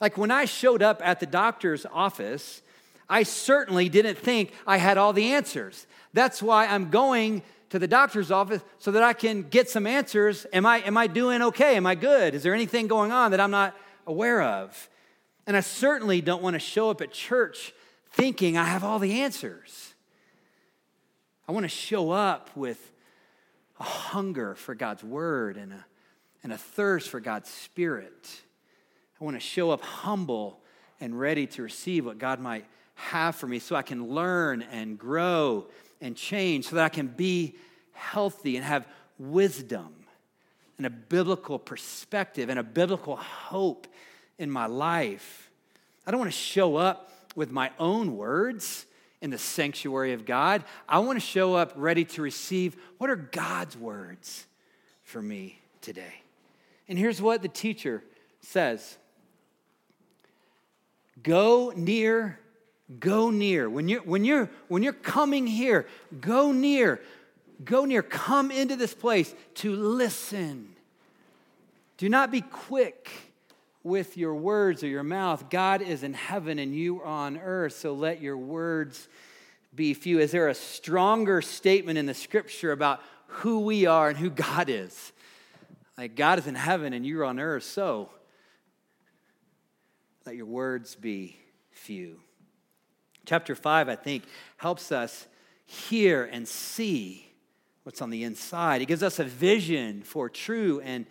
Like 0.00 0.16
when 0.18 0.30
I 0.30 0.44
showed 0.44 0.82
up 0.82 1.00
at 1.04 1.20
the 1.20 1.26
doctor's 1.26 1.86
office, 1.86 2.62
I 3.08 3.22
certainly 3.22 3.88
didn't 3.88 4.18
think 4.18 4.52
I 4.66 4.78
had 4.78 4.98
all 4.98 5.12
the 5.12 5.32
answers. 5.32 5.86
That's 6.12 6.42
why 6.42 6.66
I'm 6.66 6.90
going 6.90 7.42
to 7.70 7.78
the 7.78 7.88
doctor's 7.88 8.30
office 8.30 8.62
so 8.78 8.90
that 8.92 9.02
I 9.02 9.12
can 9.12 9.42
get 9.42 9.68
some 9.68 9.86
answers. 9.86 10.46
Am 10.52 10.64
I, 10.66 10.78
am 10.78 10.96
I 10.96 11.06
doing 11.06 11.42
okay? 11.42 11.76
Am 11.76 11.86
I 11.86 11.94
good? 11.94 12.34
Is 12.34 12.42
there 12.42 12.54
anything 12.54 12.86
going 12.86 13.12
on 13.12 13.30
that 13.32 13.40
I'm 13.40 13.50
not 13.50 13.74
aware 14.06 14.42
of. 14.42 14.88
And 15.46 15.56
I 15.56 15.60
certainly 15.60 16.20
don't 16.20 16.42
want 16.42 16.54
to 16.54 16.60
show 16.60 16.90
up 16.90 17.00
at 17.00 17.12
church 17.12 17.72
thinking 18.10 18.56
I 18.56 18.64
have 18.64 18.84
all 18.84 18.98
the 18.98 19.20
answers. 19.20 19.94
I 21.48 21.52
want 21.52 21.64
to 21.64 21.68
show 21.68 22.10
up 22.10 22.50
with 22.56 22.90
a 23.80 23.84
hunger 23.84 24.54
for 24.54 24.74
God's 24.74 25.02
word 25.02 25.56
and 25.56 25.72
a, 25.72 25.84
and 26.42 26.52
a 26.52 26.58
thirst 26.58 27.08
for 27.08 27.20
God's 27.20 27.50
spirit. 27.50 28.40
I 29.20 29.24
want 29.24 29.36
to 29.36 29.40
show 29.40 29.70
up 29.70 29.82
humble 29.82 30.60
and 31.00 31.18
ready 31.18 31.46
to 31.48 31.62
receive 31.62 32.04
what 32.06 32.18
God 32.18 32.40
might 32.40 32.66
have 32.94 33.34
for 33.34 33.46
me 33.46 33.58
so 33.58 33.74
I 33.74 33.82
can 33.82 34.08
learn 34.08 34.62
and 34.62 34.98
grow 34.98 35.66
and 36.00 36.16
change, 36.16 36.66
so 36.66 36.76
that 36.76 36.84
I 36.84 36.88
can 36.88 37.08
be 37.08 37.54
healthy 37.92 38.56
and 38.56 38.64
have 38.64 38.86
wisdom 39.18 39.94
and 40.76 40.86
a 40.86 40.90
biblical 40.90 41.58
perspective 41.58 42.48
and 42.48 42.58
a 42.58 42.62
biblical 42.62 43.16
hope 43.16 43.86
in 44.38 44.50
my 44.50 44.66
life. 44.66 45.50
I 46.06 46.10
don't 46.10 46.20
want 46.20 46.32
to 46.32 46.38
show 46.38 46.76
up 46.76 47.12
with 47.36 47.50
my 47.50 47.70
own 47.78 48.16
words 48.16 48.86
in 49.24 49.30
the 49.30 49.38
sanctuary 49.38 50.12
of 50.12 50.24
God. 50.24 50.62
I 50.88 51.00
want 51.00 51.18
to 51.18 51.26
show 51.26 51.54
up 51.54 51.72
ready 51.74 52.04
to 52.04 52.22
receive 52.22 52.76
what 52.98 53.10
are 53.10 53.16
God's 53.16 53.76
words 53.76 54.46
for 55.02 55.20
me 55.20 55.58
today. 55.80 56.22
And 56.88 56.98
here's 56.98 57.20
what 57.20 57.42
the 57.42 57.48
teacher 57.48 58.04
says 58.40 58.96
Go 61.22 61.72
near, 61.74 62.38
go 63.00 63.30
near. 63.30 63.68
When 63.68 63.88
you're, 63.88 64.02
when 64.02 64.24
you're, 64.24 64.50
when 64.68 64.82
you're 64.82 64.92
coming 64.92 65.46
here, 65.46 65.86
go 66.20 66.52
near 66.52 67.00
go 67.62 67.84
near, 67.84 68.02
come 68.02 68.50
into 68.50 68.76
this 68.76 68.94
place 68.94 69.34
to 69.54 69.74
listen. 69.74 70.74
Do 71.96 72.08
not 72.08 72.30
be 72.30 72.40
quick 72.40 73.10
with 73.84 74.16
your 74.16 74.34
words 74.34 74.82
or 74.82 74.88
your 74.88 75.02
mouth. 75.04 75.50
God 75.50 75.82
is 75.82 76.02
in 76.02 76.14
heaven 76.14 76.58
and 76.58 76.74
you 76.74 77.02
are 77.02 77.06
on 77.06 77.36
earth, 77.36 77.74
so 77.74 77.92
let 77.92 78.20
your 78.20 78.36
words 78.36 79.08
be 79.74 79.92
few. 79.94 80.18
Is 80.18 80.32
there 80.32 80.48
a 80.48 80.54
stronger 80.54 81.42
statement 81.42 81.98
in 81.98 82.06
the 82.06 82.14
scripture 82.14 82.72
about 82.72 83.00
who 83.26 83.60
we 83.60 83.86
are 83.86 84.08
and 84.08 84.18
who 84.18 84.30
God 84.30 84.70
is? 84.70 85.12
Like 85.98 86.16
God 86.16 86.38
is 86.38 86.46
in 86.46 86.54
heaven 86.54 86.92
and 86.94 87.06
you're 87.06 87.24
on 87.24 87.38
earth, 87.38 87.64
so 87.64 88.10
let 90.24 90.34
your 90.34 90.46
words 90.46 90.94
be 90.94 91.36
few. 91.70 92.20
Chapter 93.26 93.54
5, 93.54 93.88
I 93.88 93.96
think, 93.96 94.24
helps 94.56 94.90
us 94.90 95.26
hear 95.66 96.24
and 96.24 96.48
see 96.48 97.30
what's 97.82 98.00
on 98.00 98.10
the 98.10 98.24
inside. 98.24 98.80
It 98.80 98.86
gives 98.86 99.02
us 99.02 99.18
a 99.18 99.24
vision 99.24 100.02
for 100.02 100.30
true 100.30 100.80
and 100.80 101.06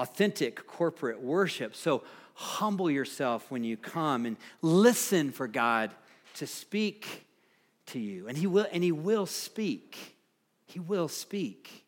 authentic 0.00 0.66
corporate 0.66 1.20
worship. 1.20 1.74
So 1.74 2.02
humble 2.34 2.90
yourself 2.90 3.50
when 3.50 3.64
you 3.64 3.76
come 3.76 4.26
and 4.26 4.36
listen 4.62 5.30
for 5.30 5.46
God 5.46 5.90
to 6.34 6.46
speak 6.46 7.26
to 7.86 7.98
you. 7.98 8.28
And 8.28 8.36
he 8.36 8.46
will 8.46 8.66
and 8.72 8.82
he 8.82 8.92
will 8.92 9.26
speak. 9.26 10.16
He 10.66 10.78
will 10.78 11.08
speak. 11.08 11.84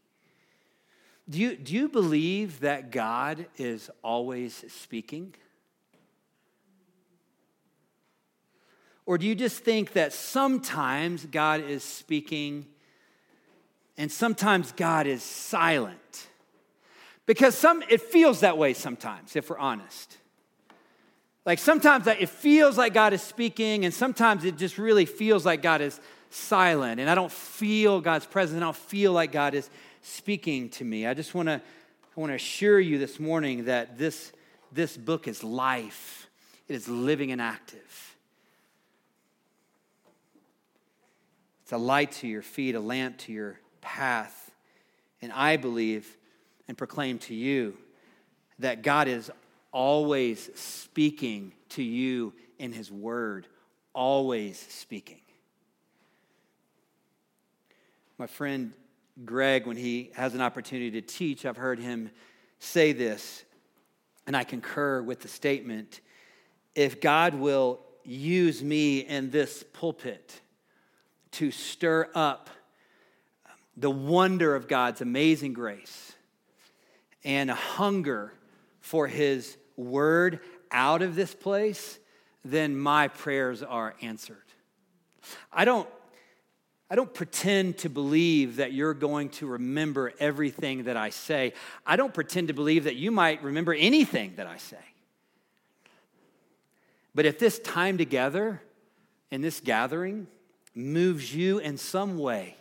Do 1.29 1.39
you, 1.39 1.57
do 1.57 1.73
you 1.73 1.89
believe 1.89 2.61
that 2.61 2.91
God 2.91 3.47
is 3.57 3.91
always 4.03 4.65
speaking? 4.69 5.35
Or 9.07 9.19
do 9.19 9.27
you 9.27 9.35
just 9.35 9.61
think 9.61 9.93
that 9.93 10.13
sometimes 10.13 11.25
God 11.27 11.61
is 11.61 11.83
speaking 11.83 12.67
and 13.97 14.11
sometimes 14.11 14.73
God 14.73 15.07
is 15.07 15.23
silent. 15.23 16.29
Because 17.27 17.57
some 17.57 17.83
it 17.89 18.01
feels 18.01 18.41
that 18.41 18.59
way 18.59 18.75
sometimes, 18.75 19.37
if 19.37 19.51
we're 19.51 19.59
honest. 19.59 20.19
Like 21.45 21.59
sometimes 21.59 22.07
it 22.07 22.29
feels 22.29 22.79
like 22.79 22.95
God 22.95 23.13
is 23.13 23.23
speaking, 23.23 23.85
and 23.85 23.93
sometimes 23.93 24.45
it 24.45 24.57
just 24.57 24.79
really 24.79 25.07
feels 25.07 25.45
like 25.45 25.63
God 25.63 25.81
is 25.81 26.01
silent, 26.31 27.01
and 27.01 27.11
I 27.11 27.15
don't 27.15 27.33
feel 27.33 28.01
God's 28.01 28.27
presence, 28.27 28.57
I 28.57 28.61
don't 28.61 28.77
feel 28.77 29.13
like 29.13 29.33
God 29.33 29.55
is 29.55 29.69
speaking 30.03 30.69
to 30.71 30.85
me. 30.85 31.07
I 31.07 31.15
just 31.15 31.35
want 31.35 31.49
to 31.49 31.61
I 32.15 32.21
want 32.21 32.31
to 32.31 32.35
assure 32.35 32.79
you 32.79 32.99
this 32.99 33.19
morning 33.19 33.65
that 33.65 33.97
this, 33.97 34.33
this 34.71 34.99
book 34.99 35.27
is 35.27 35.43
life. 35.43 36.29
It 36.69 36.75
is 36.75 36.87
living 36.87 37.33
and 37.33 37.41
active. 37.41 38.17
It's 41.63 41.73
a 41.73 41.79
light 41.79 42.13
to 42.13 42.29
your 42.29 42.43
feet, 42.43 42.75
a 42.75 42.81
lamp 42.81 43.17
to 43.19 43.33
your 43.33 43.59
path. 43.81 44.51
And 45.23 45.33
I 45.33 45.57
believe 45.57 46.19
and 46.69 46.77
proclaim 46.77 47.19
to 47.19 47.35
you 47.35 47.77
that 48.59 48.83
God 48.83 49.09
is 49.09 49.31
always 49.73 50.51
speaking 50.55 51.53
to 51.71 51.83
you 51.83 52.33
in 52.59 52.73
his 52.73 52.91
word, 52.91 53.47
always 53.95 54.59
speaking. 54.59 55.21
My 58.19 58.27
friend 58.27 58.73
Greg, 59.25 59.67
when 59.67 59.77
he 59.77 60.11
has 60.15 60.35
an 60.35 60.41
opportunity 60.41 60.91
to 60.93 61.01
teach, 61.01 61.45
I've 61.45 61.57
heard 61.57 61.79
him 61.79 62.11
say 62.59 62.93
this, 62.93 63.45
and 64.27 64.37
I 64.37 64.45
concur 64.45 65.03
with 65.03 65.21
the 65.21 65.29
statement 65.29 66.01
if 66.75 67.01
God 67.01 67.35
will 67.35 67.81
use 68.05 68.63
me 68.63 69.01
in 69.01 69.31
this 69.31 69.65
pulpit 69.73 70.41
to 71.33 71.51
stir 71.51 72.09
up 72.15 72.49
the 73.77 73.91
wonder 73.91 74.55
of 74.55 74.69
God's 74.69 75.01
amazing 75.01 75.53
grace 75.53 76.12
and 77.25 77.51
a 77.51 77.55
hunger 77.55 78.33
for 78.81 79.07
his 79.07 79.57
word 79.77 80.41
out 80.71 81.03
of 81.03 81.15
this 81.15 81.35
place, 81.35 81.99
then 82.45 82.77
my 82.77 83.09
prayers 83.09 83.63
are 83.63 83.95
answered. 84.01 84.37
I 85.53 85.65
don't 85.65 85.89
I 86.91 86.95
don't 86.95 87.15
pretend 87.15 87.79
to 87.79 87.89
believe 87.89 88.57
that 88.57 88.75
you're 88.75 88.93
going 88.93 89.31
to 89.31 89.47
remember 89.47 90.13
everything 90.19 90.85
that 90.85 90.97
I 90.99 91.09
say. 91.09 91.55
I 91.87 91.97
don't 91.97 92.13
pretend 92.13 92.49
to 92.49 92.55
believe 92.55 92.85
that 92.85 92.97
you 92.97 93.11
might 93.11 93.43
remember 93.43 93.73
anything 93.73 94.35
that 94.37 94.47
I 94.47 94.59
say. 94.59 94.77
But 97.15 97.25
if 97.25 97.39
this 97.39 97.59
time 97.59 97.97
together 97.97 98.61
in 99.31 99.41
this 99.41 99.61
gathering 99.61 100.27
moves 100.75 101.35
you 101.35 101.61
in 101.61 101.79
some 101.79 102.19
way 102.19 102.57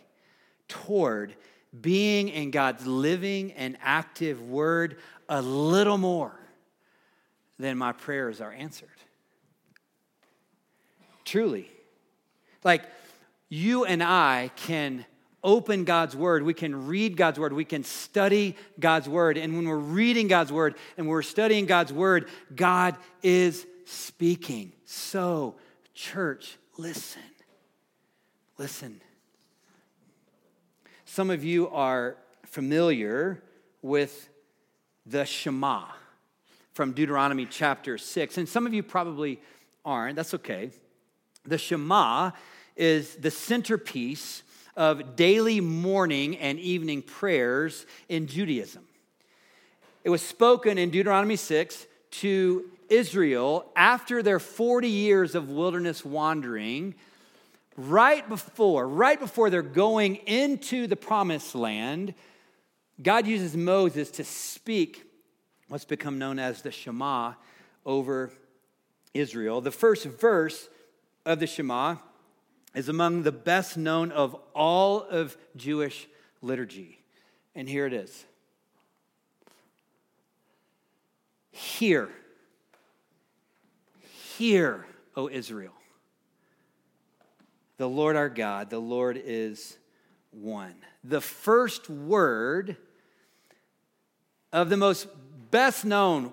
toward 0.66 1.34
being 1.80 2.28
in 2.28 2.50
God's 2.50 2.86
living 2.86 3.52
and 3.52 3.76
active 3.80 4.42
word 4.42 4.98
a 5.28 5.40
little 5.40 5.98
more, 5.98 6.38
then 7.58 7.78
my 7.78 7.92
prayers 7.92 8.40
are 8.40 8.52
answered. 8.52 8.88
Truly. 11.24 11.70
Like, 12.64 12.84
you 13.48 13.84
and 13.84 14.02
I 14.02 14.50
can 14.56 15.04
open 15.44 15.84
God's 15.84 16.14
word, 16.14 16.42
we 16.42 16.54
can 16.54 16.86
read 16.86 17.16
God's 17.16 17.38
word, 17.38 17.52
we 17.52 17.64
can 17.64 17.84
study 17.84 18.56
God's 18.78 19.08
word. 19.08 19.36
And 19.36 19.54
when 19.56 19.66
we're 19.66 19.76
reading 19.76 20.28
God's 20.28 20.52
word 20.52 20.76
and 20.96 21.08
we're 21.08 21.22
studying 21.22 21.66
God's 21.66 21.92
word, 21.92 22.28
God 22.54 22.96
is 23.22 23.66
speaking. 23.84 24.72
So, 24.84 25.56
church, 25.94 26.56
listen. 26.76 27.22
Listen. 28.58 29.00
Some 31.14 31.28
of 31.28 31.44
you 31.44 31.68
are 31.68 32.16
familiar 32.46 33.42
with 33.82 34.30
the 35.04 35.26
Shema 35.26 35.84
from 36.72 36.92
Deuteronomy 36.92 37.44
chapter 37.44 37.98
6, 37.98 38.38
and 38.38 38.48
some 38.48 38.66
of 38.66 38.72
you 38.72 38.82
probably 38.82 39.38
aren't. 39.84 40.16
That's 40.16 40.32
okay. 40.32 40.70
The 41.44 41.58
Shema 41.58 42.30
is 42.76 43.14
the 43.16 43.30
centerpiece 43.30 44.42
of 44.74 45.14
daily 45.14 45.60
morning 45.60 46.38
and 46.38 46.58
evening 46.58 47.02
prayers 47.02 47.84
in 48.08 48.26
Judaism. 48.26 48.82
It 50.04 50.08
was 50.08 50.22
spoken 50.22 50.78
in 50.78 50.88
Deuteronomy 50.88 51.36
6 51.36 51.86
to 52.22 52.70
Israel 52.88 53.70
after 53.76 54.22
their 54.22 54.38
40 54.38 54.88
years 54.88 55.34
of 55.34 55.50
wilderness 55.50 56.06
wandering, 56.06 56.94
right 57.76 58.28
before, 58.28 58.86
right 58.86 59.18
before 59.18 59.50
they're 59.50 59.62
going 59.62 60.16
into 60.16 60.86
the 60.86 60.96
promised 60.96 61.54
land. 61.54 62.14
God 63.02 63.26
uses 63.26 63.56
Moses 63.56 64.10
to 64.12 64.24
speak 64.24 65.04
what's 65.68 65.84
become 65.84 66.18
known 66.18 66.38
as 66.38 66.62
the 66.62 66.70
Shema 66.70 67.34
over 67.84 68.30
Israel. 69.14 69.60
The 69.60 69.70
first 69.70 70.04
verse 70.04 70.68
of 71.24 71.40
the 71.40 71.46
Shema 71.46 71.96
is 72.74 72.88
among 72.88 73.22
the 73.22 73.32
best 73.32 73.76
known 73.76 74.12
of 74.12 74.36
all 74.54 75.02
of 75.02 75.36
Jewish 75.56 76.08
liturgy. 76.40 76.98
And 77.54 77.68
here 77.68 77.86
it 77.86 77.92
is 77.92 78.24
Hear, 81.52 82.08
hear, 84.36 84.86
O 85.14 85.28
Israel. 85.28 85.74
The 87.82 87.88
Lord 87.88 88.14
our 88.14 88.28
God, 88.28 88.70
the 88.70 88.78
Lord 88.78 89.20
is 89.24 89.76
one. 90.30 90.76
The 91.02 91.20
first 91.20 91.90
word 91.90 92.76
of 94.52 94.70
the 94.70 94.76
most 94.76 95.08
best 95.50 95.84
known 95.84 96.32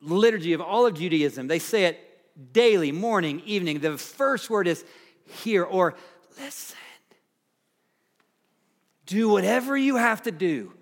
liturgy 0.00 0.54
of 0.54 0.60
all 0.60 0.86
of 0.86 0.94
Judaism, 0.94 1.46
they 1.46 1.60
say 1.60 1.84
it 1.84 2.52
daily, 2.52 2.90
morning, 2.90 3.42
evening. 3.46 3.78
The 3.78 3.96
first 3.96 4.50
word 4.50 4.66
is 4.66 4.84
hear 5.24 5.62
or 5.62 5.94
listen. 6.36 6.76
Do 9.06 9.28
whatever 9.28 9.76
you 9.76 9.98
have 9.98 10.22
to 10.22 10.32
do 10.32 10.72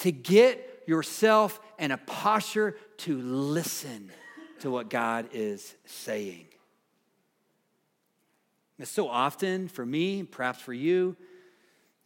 to 0.00 0.12
get 0.12 0.82
yourself 0.86 1.58
in 1.78 1.90
a 1.90 1.96
posture 1.96 2.76
to 2.98 3.18
listen 3.18 4.10
to 4.60 4.70
what 4.70 4.90
God 4.90 5.30
is 5.32 5.74
saying. 5.86 6.47
So 8.84 9.08
often 9.08 9.68
for 9.68 9.84
me, 9.84 10.22
perhaps 10.22 10.60
for 10.60 10.72
you, 10.72 11.16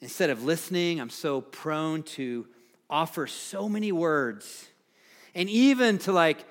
instead 0.01 0.31
of 0.31 0.43
listening, 0.43 1.01
I'm 1.01 1.11
so 1.11 1.41
prone 1.41 2.03
to 2.03 2.47
offer 2.89 3.27
so 3.27 3.69
many 3.69 3.93
words 3.93 4.69
and 5.35 5.49
even 5.51 5.99
to 5.99 6.13
like 6.13 6.45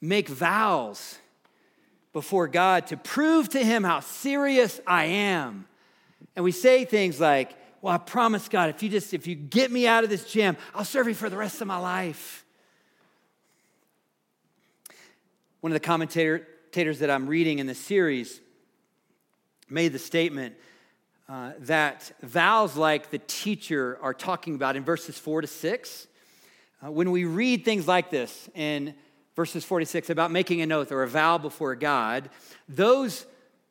make 0.00 0.28
vows 0.28 1.18
before 2.12 2.48
God 2.48 2.86
to 2.88 2.96
prove 2.96 3.48
to 3.50 3.64
Him 3.64 3.84
how 3.84 4.00
serious 4.00 4.80
I 4.86 5.06
am. 5.06 5.66
And 6.36 6.44
we 6.44 6.52
say 6.52 6.84
things 6.84 7.20
like, 7.20 7.54
Well, 7.82 7.94
I 7.94 7.98
promise 7.98 8.48
God, 8.48 8.70
if 8.70 8.82
you 8.82 8.88
just, 8.88 9.14
if 9.14 9.26
you 9.26 9.34
get 9.34 9.70
me 9.72 9.86
out 9.86 10.04
of 10.04 10.10
this 10.10 10.30
jam, 10.30 10.56
I'll 10.74 10.84
serve 10.84 11.08
you 11.08 11.14
for 11.14 11.28
the 11.28 11.36
rest 11.36 11.60
of 11.60 11.66
my 11.66 11.78
life. 11.78 12.44
One 15.60 15.72
of 15.72 15.74
the 15.74 15.84
commentators 15.84 16.98
that 17.00 17.10
I'm 17.10 17.26
reading 17.26 17.58
in 17.58 17.66
the 17.66 17.74
series 17.74 18.40
made 19.70 19.92
the 19.92 19.98
statement 19.98 20.54
uh, 21.28 21.52
that 21.60 22.10
vows 22.22 22.76
like 22.76 23.10
the 23.10 23.18
teacher 23.18 23.98
are 24.00 24.14
talking 24.14 24.54
about 24.54 24.76
in 24.76 24.84
verses 24.84 25.18
four 25.18 25.40
to 25.40 25.46
six. 25.46 26.06
Uh, 26.84 26.90
when 26.90 27.10
we 27.10 27.24
read 27.24 27.64
things 27.64 27.86
like 27.86 28.10
this 28.10 28.48
in 28.54 28.94
verses 29.36 29.64
46 29.64 30.10
about 30.10 30.30
making 30.30 30.62
an 30.62 30.72
oath 30.72 30.90
or 30.90 31.02
a 31.02 31.08
vow 31.08 31.38
before 31.38 31.74
God, 31.74 32.30
those, 32.68 33.26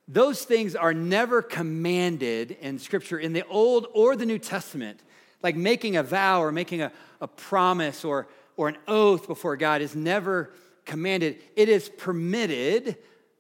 those 0.08 0.44
things 0.44 0.76
are 0.76 0.94
never 0.94 1.42
commanded 1.42 2.52
in 2.62 2.80
Scripture 2.80 3.18
in 3.18 3.34
the 3.34 3.46
Old 3.48 3.88
or 3.94 4.16
the 4.16 4.26
New 4.26 4.40
Testament. 4.40 5.02
Like 5.42 5.56
making 5.56 5.98
a 5.98 6.04
vow 6.04 6.42
or 6.42 6.52
making 6.52 6.82
a, 6.82 6.92
a 7.22 7.28
promise 7.28 8.04
or, 8.04 8.28
or 8.56 8.68
an 8.68 8.78
oath 8.88 9.28
before 9.28 9.58
God 9.58 9.82
is 9.82 9.96
never 9.96 10.52
commanded. 10.86 11.38
It 11.56 11.70
is 11.70 11.90
permitted, 11.90 12.98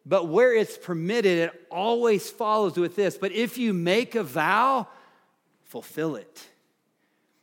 but 0.07 0.29
where 0.29 0.55
it's 0.55 0.77
permitted, 0.77 1.37
it 1.37 1.67
always 1.69 2.29
follows 2.29 2.77
with 2.77 2.95
this. 2.95 3.17
But 3.17 3.33
if 3.33 3.57
you 3.57 3.73
make 3.73 4.15
a 4.15 4.23
vow, 4.23 4.87
fulfill 5.63 6.15
it. 6.15 6.47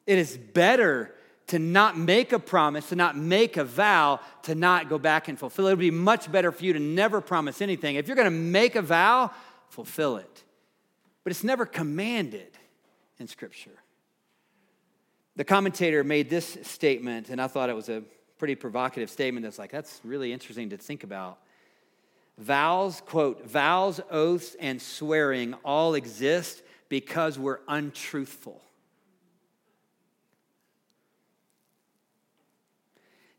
It 0.07 0.18
is 0.18 0.38
better 0.38 1.14
to 1.48 1.59
not 1.59 1.98
make 1.98 2.33
a 2.33 2.38
promise, 2.38 2.88
to 2.88 2.96
not 2.96 3.18
make 3.18 3.59
a 3.59 3.64
vow, 3.64 4.18
to 4.44 4.55
not 4.55 4.88
go 4.88 4.98
back 4.98 5.29
and 5.29 5.38
fulfill 5.38 5.66
it. 5.66 5.72
It 5.72 5.74
would 5.74 5.81
be 5.81 5.90
much 5.90 6.33
better 6.33 6.50
for 6.50 6.64
you 6.64 6.72
to 6.72 6.81
never 6.81 7.20
promise 7.20 7.61
anything. 7.61 7.96
If 7.96 8.07
you're 8.07 8.16
going 8.16 8.24
to 8.24 8.31
make 8.31 8.77
a 8.77 8.83
vow, 8.83 9.31
fulfill 9.68 10.16
it. 10.16 10.44
But 11.22 11.33
it's 11.33 11.44
never 11.44 11.66
commanded 11.66 12.57
in 13.18 13.29
Scripture. 13.29 13.79
The 15.37 15.44
commentator 15.44 16.03
made 16.03 16.31
this 16.31 16.57
statement, 16.62 17.29
and 17.29 17.42
I 17.42 17.46
thought 17.46 17.68
it 17.68 17.77
was 17.77 17.90
a 17.90 18.03
pretty 18.38 18.55
provocative 18.55 19.11
statement 19.11 19.44
that's 19.44 19.59
like, 19.59 19.70
that's 19.70 20.00
really 20.03 20.33
interesting 20.33 20.70
to 20.70 20.79
think 20.79 21.05
about. 21.05 21.40
Vows, 22.38 23.01
quote, 23.01 23.47
vows, 23.49 24.01
oaths, 24.11 24.57
and 24.59 24.83
swearing 24.83 25.55
all 25.64 25.94
exist 25.94 26.62
because 26.88 27.38
we're 27.38 27.61
untruthful. 27.68 28.61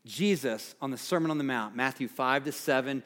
Jesus 0.06 0.74
on 0.80 0.90
the 0.90 0.96
Sermon 0.96 1.30
on 1.30 1.38
the 1.38 1.44
Mount, 1.44 1.74
Matthew 1.74 2.08
5 2.08 2.44
to 2.44 2.52
7, 2.52 3.02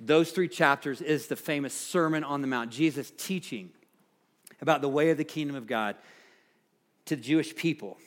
those 0.00 0.32
three 0.32 0.48
chapters 0.48 1.00
is 1.00 1.28
the 1.28 1.36
famous 1.36 1.74
Sermon 1.74 2.24
on 2.24 2.40
the 2.40 2.48
Mount. 2.48 2.70
Jesus 2.70 3.12
teaching 3.16 3.70
about 4.60 4.80
the 4.80 4.88
way 4.88 5.10
of 5.10 5.18
the 5.18 5.24
kingdom 5.24 5.54
of 5.54 5.66
God 5.66 5.96
to 7.06 7.14
the 7.14 7.22
Jewish 7.22 7.54
people. 7.54 7.98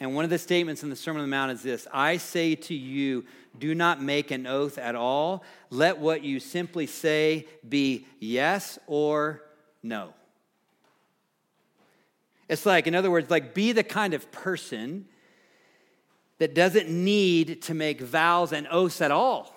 And 0.00 0.14
one 0.14 0.24
of 0.24 0.30
the 0.30 0.38
statements 0.38 0.82
in 0.82 0.90
the 0.90 0.96
Sermon 0.96 1.22
on 1.22 1.28
the 1.28 1.36
Mount 1.36 1.52
is 1.52 1.62
this 1.62 1.86
I 1.92 2.18
say 2.18 2.54
to 2.54 2.74
you, 2.74 3.24
do 3.58 3.74
not 3.74 4.02
make 4.02 4.30
an 4.30 4.46
oath 4.46 4.78
at 4.78 4.94
all. 4.94 5.42
Let 5.70 5.98
what 5.98 6.22
you 6.22 6.40
simply 6.40 6.86
say 6.86 7.46
be 7.68 8.06
yes 8.20 8.78
or 8.86 9.42
no. 9.82 10.14
It's 12.48 12.64
like, 12.64 12.86
in 12.86 12.94
other 12.94 13.10
words, 13.10 13.30
like 13.30 13.54
be 13.54 13.72
the 13.72 13.84
kind 13.84 14.14
of 14.14 14.30
person 14.30 15.06
that 16.38 16.54
doesn't 16.54 16.88
need 16.88 17.62
to 17.62 17.74
make 17.74 18.00
vows 18.00 18.52
and 18.52 18.66
oaths 18.70 19.00
at 19.00 19.10
all. 19.10 19.54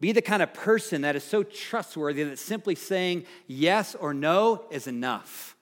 Be 0.00 0.12
the 0.12 0.22
kind 0.22 0.42
of 0.42 0.54
person 0.54 1.02
that 1.02 1.14
is 1.14 1.22
so 1.22 1.42
trustworthy 1.42 2.22
that 2.22 2.38
simply 2.38 2.74
saying 2.74 3.26
yes 3.46 3.94
or 3.94 4.14
no 4.14 4.64
is 4.70 4.86
enough. 4.86 5.54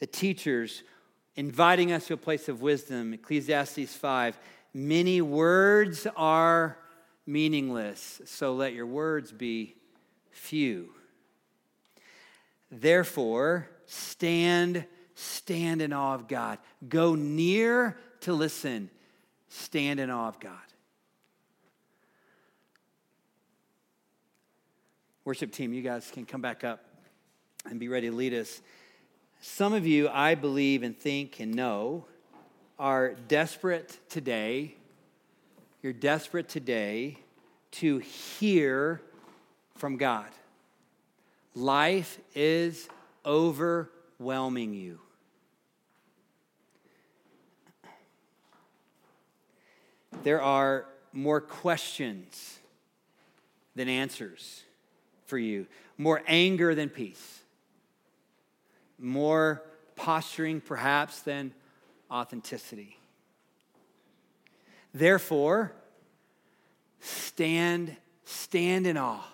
The 0.00 0.06
teachers 0.06 0.82
inviting 1.36 1.92
us 1.92 2.06
to 2.06 2.14
a 2.14 2.18
place 2.18 2.48
of 2.48 2.62
wisdom, 2.62 3.14
Ecclesiastes 3.14 3.94
5 3.94 4.38
many 4.74 5.20
words 5.20 6.06
are 6.16 6.78
meaningless, 7.26 8.20
so 8.24 8.54
let 8.54 8.72
your 8.74 8.86
words 8.86 9.32
be 9.32 9.74
few. 10.30 10.90
Therefore, 12.70 13.68
stand, 13.86 14.84
stand 15.14 15.82
in 15.82 15.92
awe 15.92 16.14
of 16.14 16.28
God. 16.28 16.58
Go 16.88 17.14
near 17.14 17.98
to 18.20 18.32
listen, 18.32 18.90
stand 19.48 20.00
in 20.00 20.10
awe 20.10 20.28
of 20.28 20.38
God. 20.38 20.54
Worship 25.24 25.52
team, 25.52 25.72
you 25.72 25.82
guys 25.82 26.10
can 26.10 26.24
come 26.24 26.40
back 26.40 26.64
up 26.64 26.84
and 27.66 27.78
be 27.78 27.88
ready 27.88 28.08
to 28.08 28.16
lead 28.16 28.32
us. 28.32 28.62
Some 29.40 29.72
of 29.72 29.86
you, 29.86 30.08
I 30.08 30.34
believe 30.34 30.82
and 30.82 30.98
think 30.98 31.40
and 31.40 31.54
know, 31.54 32.04
are 32.78 33.14
desperate 33.14 33.98
today. 34.08 34.74
You're 35.82 35.92
desperate 35.92 36.48
today 36.48 37.18
to 37.72 37.98
hear 37.98 39.00
from 39.76 39.96
God. 39.96 40.28
Life 41.54 42.18
is 42.34 42.88
overwhelming 43.24 44.74
you. 44.74 44.98
There 50.24 50.42
are 50.42 50.86
more 51.12 51.40
questions 51.40 52.58
than 53.76 53.88
answers 53.88 54.64
for 55.26 55.38
you, 55.38 55.66
more 55.96 56.22
anger 56.26 56.74
than 56.74 56.88
peace, 56.88 57.42
more 58.98 59.62
posturing 59.96 60.60
perhaps 60.60 61.20
than 61.20 61.52
authenticity. 62.10 62.98
Therefore, 64.94 65.72
stand 67.00 67.96
stand 68.24 68.86
in 68.86 68.96
awe. 68.96 69.24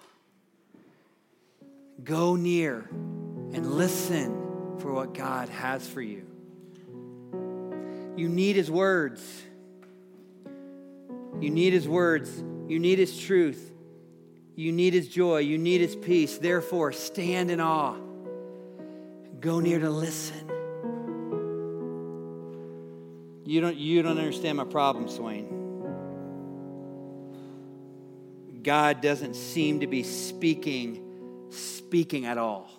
Go 2.02 2.36
near 2.36 2.88
and 2.90 3.74
listen 3.74 4.78
for 4.78 4.92
what 4.92 5.14
God 5.14 5.48
has 5.48 5.86
for 5.86 6.02
you. 6.02 6.26
You 8.16 8.28
need 8.28 8.56
his 8.56 8.70
words. 8.70 9.22
You 11.40 11.50
need 11.50 11.72
his 11.72 11.88
words. 11.88 12.30
You 12.68 12.78
need 12.78 12.98
his 12.98 13.18
truth. 13.18 13.72
You 14.54 14.70
need 14.70 14.94
his 14.94 15.08
joy. 15.08 15.38
You 15.38 15.58
need 15.58 15.80
his 15.80 15.96
peace. 15.96 16.38
Therefore, 16.38 16.92
stand 16.92 17.50
in 17.50 17.60
awe. 17.60 17.96
Go 19.44 19.60
near 19.60 19.78
to 19.78 19.90
listen. 19.90 20.50
You 23.44 23.60
don't, 23.60 23.76
you 23.76 24.00
don't 24.00 24.16
understand 24.16 24.56
my 24.56 24.64
problem, 24.64 25.06
Swain. 25.06 25.60
God 28.62 29.02
doesn't 29.02 29.34
seem 29.34 29.80
to 29.80 29.86
be 29.86 30.02
speaking, 30.02 31.50
speaking 31.50 32.24
at 32.24 32.38
all. 32.38 32.70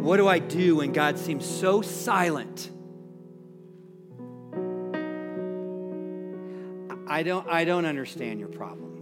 What 0.00 0.16
do 0.16 0.26
I 0.26 0.38
do 0.38 0.76
when 0.76 0.92
God 0.94 1.18
seems 1.18 1.44
so 1.44 1.82
silent? 1.82 2.70
I 7.06 7.22
don't, 7.24 7.46
I 7.46 7.66
don't 7.66 7.84
understand 7.84 8.40
your 8.40 8.48
problem. 8.48 8.93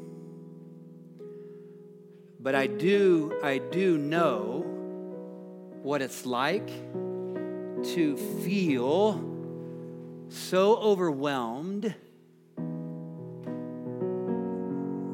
But 2.43 2.57
I 2.57 2.67
do, 2.67 3.39
I 3.41 3.59
do 3.59 3.97
know 3.97 4.65
what 5.83 6.03
it's 6.03 6.27
like 6.27 6.67
to 6.67 8.17
feel 8.43 9.29
so 10.29 10.77
overwhelmed 10.77 11.95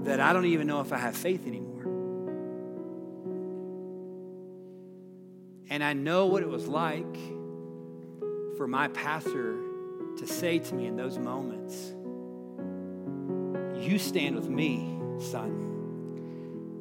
that 0.05 0.21
I 0.21 0.33
don't 0.33 0.47
even 0.47 0.67
know 0.67 0.81
if 0.81 0.91
I 0.91 0.97
have 0.97 1.15
faith 1.15 1.47
anymore. 1.47 1.83
And 5.69 5.85
I 5.85 5.93
know 5.93 6.27
what 6.27 6.43
it 6.43 6.49
was 6.49 6.67
like 6.67 7.15
for 8.57 8.67
my 8.67 8.89
pastor 8.89 9.59
to 10.17 10.27
say 10.27 10.61
to 10.61 10.75
me 10.75 10.87
in 10.87 10.97
those 10.97 11.19
moments, 11.19 11.93
You 13.87 13.99
stand 13.99 14.35
with 14.35 14.49
me, 14.49 14.99
son, 15.19 15.68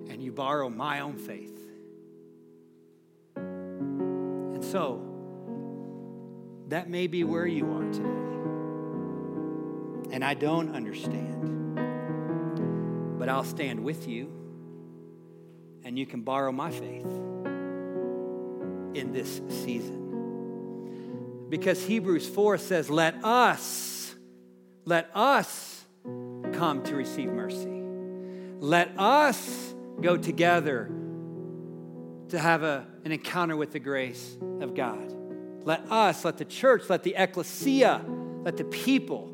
and 0.10 0.22
you 0.22 0.32
borrow 0.32 0.70
my 0.70 1.00
own 1.02 1.18
faith. 1.18 1.60
And 3.36 4.64
so, 4.64 5.04
that 6.70 6.90
may 6.90 7.08
be 7.08 7.24
where 7.24 7.46
you 7.48 7.72
are 7.72 7.92
today. 7.92 8.08
And 10.14 10.24
I 10.24 10.34
don't 10.34 10.76
understand 10.76 11.38
but 13.28 13.34
I'll 13.34 13.44
stand 13.44 13.84
with 13.84 14.08
you 14.08 14.32
and 15.84 16.00
you 16.00 16.06
can 16.06 16.22
borrow 16.22 16.52
my 16.54 16.72
faith 16.72 17.06
in 18.96 19.12
this 19.12 19.42
season. 19.50 20.06
Because 21.50 21.84
Hebrews 21.84 22.30
4 22.30 22.58
says, 22.58 22.90
Let 22.90 23.24
us, 23.26 24.16
let 24.86 25.10
us 25.14 25.86
come 26.54 26.84
to 26.84 26.96
receive 26.96 27.30
mercy. 27.30 27.84
Let 28.60 28.98
us 28.98 29.76
go 30.02 30.18
together 30.18 30.90
to 32.30 32.40
have 32.40 32.64
a, 32.64 32.86
an 33.06 33.12
encounter 33.12 33.56
with 33.56 33.72
the 33.72 33.80
grace 33.80 34.38
of 34.62 34.76
God. 34.76 35.14
Let 35.64 35.92
us, 35.92 36.24
let 36.26 36.38
the 36.38 36.46
church, 36.46 36.90
let 36.90 37.04
the 37.04 37.16
ecclesia, 37.18 38.04
let 38.44 38.58
the 38.58 38.66
people 38.66 39.34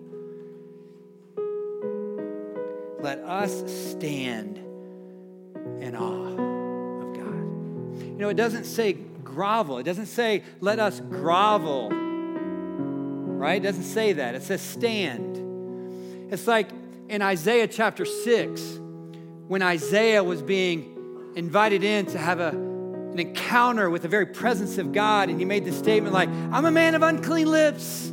let 3.03 3.19
us 3.19 3.63
stand 3.91 4.57
in 5.81 5.95
awe 5.95 6.29
of 7.03 7.13
God. 7.13 8.01
You 8.01 8.17
know, 8.17 8.29
it 8.29 8.37
doesn't 8.37 8.63
say 8.63 8.93
grovel, 8.93 9.77
it 9.79 9.83
doesn't 9.83 10.05
say 10.05 10.43
let 10.61 10.79
us 10.79 11.01
grovel, 11.01 11.89
right? 11.91 13.61
It 13.61 13.65
doesn't 13.65 13.83
say 13.83 14.13
that. 14.13 14.35
It 14.35 14.43
says 14.43 14.61
stand. 14.61 16.31
It's 16.31 16.47
like 16.47 16.69
in 17.09 17.21
Isaiah 17.21 17.67
chapter 17.67 18.05
6, 18.05 18.79
when 19.53 19.61
Isaiah 19.61 20.23
was 20.23 20.41
being 20.41 21.31
invited 21.35 21.83
in 21.83 22.07
to 22.07 22.17
have 22.17 22.39
a, 22.39 22.49
an 22.49 23.19
encounter 23.19 23.87
with 23.87 24.01
the 24.01 24.07
very 24.07 24.25
presence 24.25 24.79
of 24.79 24.91
God, 24.91 25.29
and 25.29 25.37
he 25.37 25.45
made 25.45 25.63
this 25.63 25.77
statement 25.77 26.11
like, 26.11 26.27
I'm 26.27 26.65
a 26.65 26.71
man 26.71 26.95
of 26.95 27.03
unclean 27.03 27.51
lips. 27.51 28.07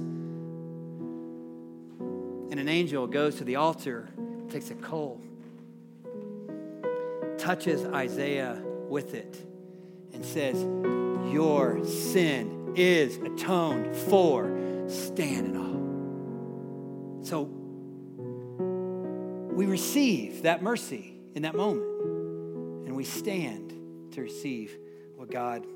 And 2.51 2.61
an 2.61 2.69
angel 2.69 3.07
goes 3.07 3.37
to 3.37 3.45
the 3.45 3.57
altar 3.57 4.11
takes 4.51 4.71
a 4.71 4.75
coal, 4.75 5.19
touches 7.39 7.87
Isaiah 7.87 8.61
with 8.91 9.15
it, 9.15 9.43
and 10.13 10.23
says, 10.23 10.61
Your 11.33 11.83
sin 11.87 12.75
is 12.77 13.17
atoned 13.17 13.97
for. 13.97 14.45
Stand 14.89 15.47
in 15.47 15.57
awe. 15.57 17.25
So 17.25 17.45
we 19.55 19.65
receive 19.65 20.43
that 20.43 20.63
mercy 20.63 21.17
in 21.35 21.43
that 21.43 21.55
moment, 21.55 21.87
and 22.87 22.97
we 22.97 23.05
stand 23.05 23.75
to 24.13 24.23
receive 24.23 24.77
what 25.17 25.31
God 25.31 25.67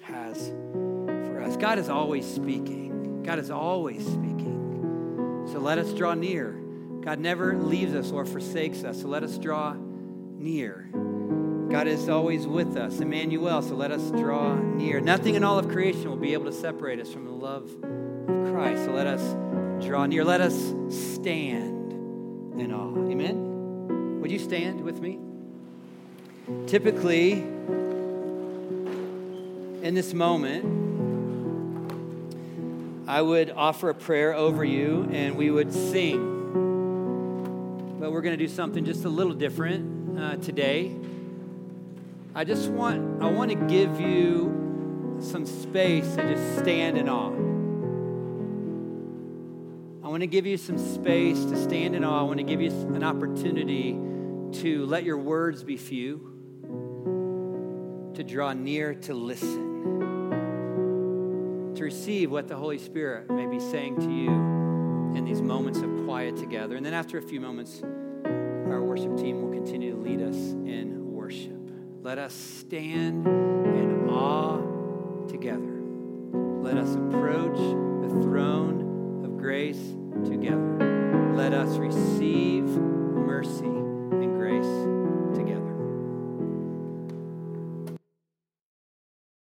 has 0.00 0.48
for 0.48 1.42
us. 1.42 1.56
God 1.56 1.78
is 1.78 1.88
always 1.88 2.26
speaking. 2.26 3.22
God 3.22 3.38
is 3.38 3.50
always 3.50 4.04
speaking. 4.04 5.44
So 5.50 5.58
let 5.58 5.78
us 5.78 5.92
draw 5.92 6.14
near 6.14 6.64
God 7.04 7.18
never 7.18 7.54
leaves 7.54 7.94
us 7.94 8.10
or 8.10 8.24
forsakes 8.24 8.82
us, 8.82 9.02
so 9.02 9.08
let 9.08 9.22
us 9.22 9.36
draw 9.36 9.74
near. 9.74 10.88
God 11.70 11.86
is 11.86 12.08
always 12.08 12.46
with 12.46 12.78
us, 12.78 12.98
Emmanuel, 13.00 13.60
so 13.60 13.74
let 13.74 13.90
us 13.90 14.10
draw 14.12 14.54
near. 14.54 15.00
Nothing 15.00 15.34
in 15.34 15.44
all 15.44 15.58
of 15.58 15.68
creation 15.68 16.08
will 16.08 16.16
be 16.16 16.32
able 16.32 16.46
to 16.46 16.52
separate 16.52 17.00
us 17.00 17.12
from 17.12 17.26
the 17.26 17.30
love 17.30 17.64
of 17.64 18.52
Christ, 18.52 18.86
so 18.86 18.92
let 18.92 19.06
us 19.06 19.84
draw 19.84 20.06
near. 20.06 20.24
Let 20.24 20.40
us 20.40 20.54
stand 20.88 21.92
in 22.58 22.72
awe. 22.72 23.10
Amen? 23.10 23.54
Would 24.24 24.32
you 24.32 24.38
stand 24.38 24.80
with 24.80 25.00
me? 25.02 25.18
Typically, 26.66 27.32
in 29.82 29.92
this 29.92 30.14
moment, 30.14 30.64
I 33.06 33.20
would 33.20 33.50
offer 33.50 33.90
a 33.90 33.94
prayer 33.94 34.32
over 34.32 34.64
you 34.64 35.10
and 35.12 35.36
we 35.36 35.50
would 35.50 35.74
sing 35.74 36.30
but 38.00 38.12
we're 38.12 38.22
going 38.22 38.32
to 38.32 38.42
do 38.42 38.50
something 38.50 38.86
just 38.86 39.04
a 39.04 39.10
little 39.10 39.34
different 39.34 40.18
uh, 40.18 40.36
today. 40.36 40.96
I 42.34 42.44
just 42.44 42.70
want 42.70 43.22
I 43.22 43.30
want 43.30 43.50
to 43.50 43.56
give 43.56 44.00
you 44.00 45.18
some 45.20 45.44
space 45.44 46.16
to 46.16 46.34
just 46.34 46.60
stand 46.60 46.96
in 46.96 47.10
awe. 47.10 47.28
I 50.02 50.08
want 50.08 50.22
to 50.22 50.26
give 50.26 50.46
you 50.46 50.56
some 50.56 50.78
space 50.78 51.44
to 51.44 51.62
stand 51.62 51.94
in 51.94 52.04
awe. 52.04 52.20
I 52.20 52.22
want 52.22 52.38
to 52.38 52.44
give 52.44 52.62
you 52.62 52.70
an 52.70 53.04
opportunity 53.04 54.00
to 54.54 54.86
let 54.86 55.04
your 55.04 55.18
words 55.18 55.64
be 55.64 55.76
few, 55.76 56.30
to 58.14 58.22
draw 58.22 58.52
near 58.52 58.94
to 58.94 59.12
listen, 59.12 59.82
to 61.74 61.82
receive 61.82 62.30
what 62.30 62.46
the 62.46 62.54
Holy 62.54 62.78
Spirit 62.78 63.28
may 63.30 63.46
be 63.46 63.58
saying 63.58 63.96
to 63.96 64.10
you 64.12 64.30
in 65.16 65.24
these 65.24 65.42
moments 65.42 65.80
of 65.80 65.90
quiet 66.04 66.36
together. 66.36 66.76
And 66.76 66.86
then 66.86 66.94
after 66.94 67.18
a 67.18 67.22
few 67.22 67.40
moments, 67.40 67.82
our 67.82 68.80
worship 68.80 69.16
team 69.16 69.42
will 69.42 69.50
continue 69.52 69.92
to 69.92 69.98
lead 69.98 70.22
us 70.22 70.36
in 70.36 71.12
worship. 71.12 71.58
Let 72.02 72.18
us 72.18 72.32
stand 72.32 73.26
in 73.26 74.08
awe 74.08 75.26
together. 75.26 75.82
Let 76.62 76.76
us 76.76 76.94
approach 76.94 77.56
the 77.56 78.08
throne 78.22 79.24
of 79.24 79.36
grace 79.36 79.80
together. 80.24 81.32
Let 81.34 81.52
us 81.52 81.76
receive 81.76 82.64
mercy 82.64 83.83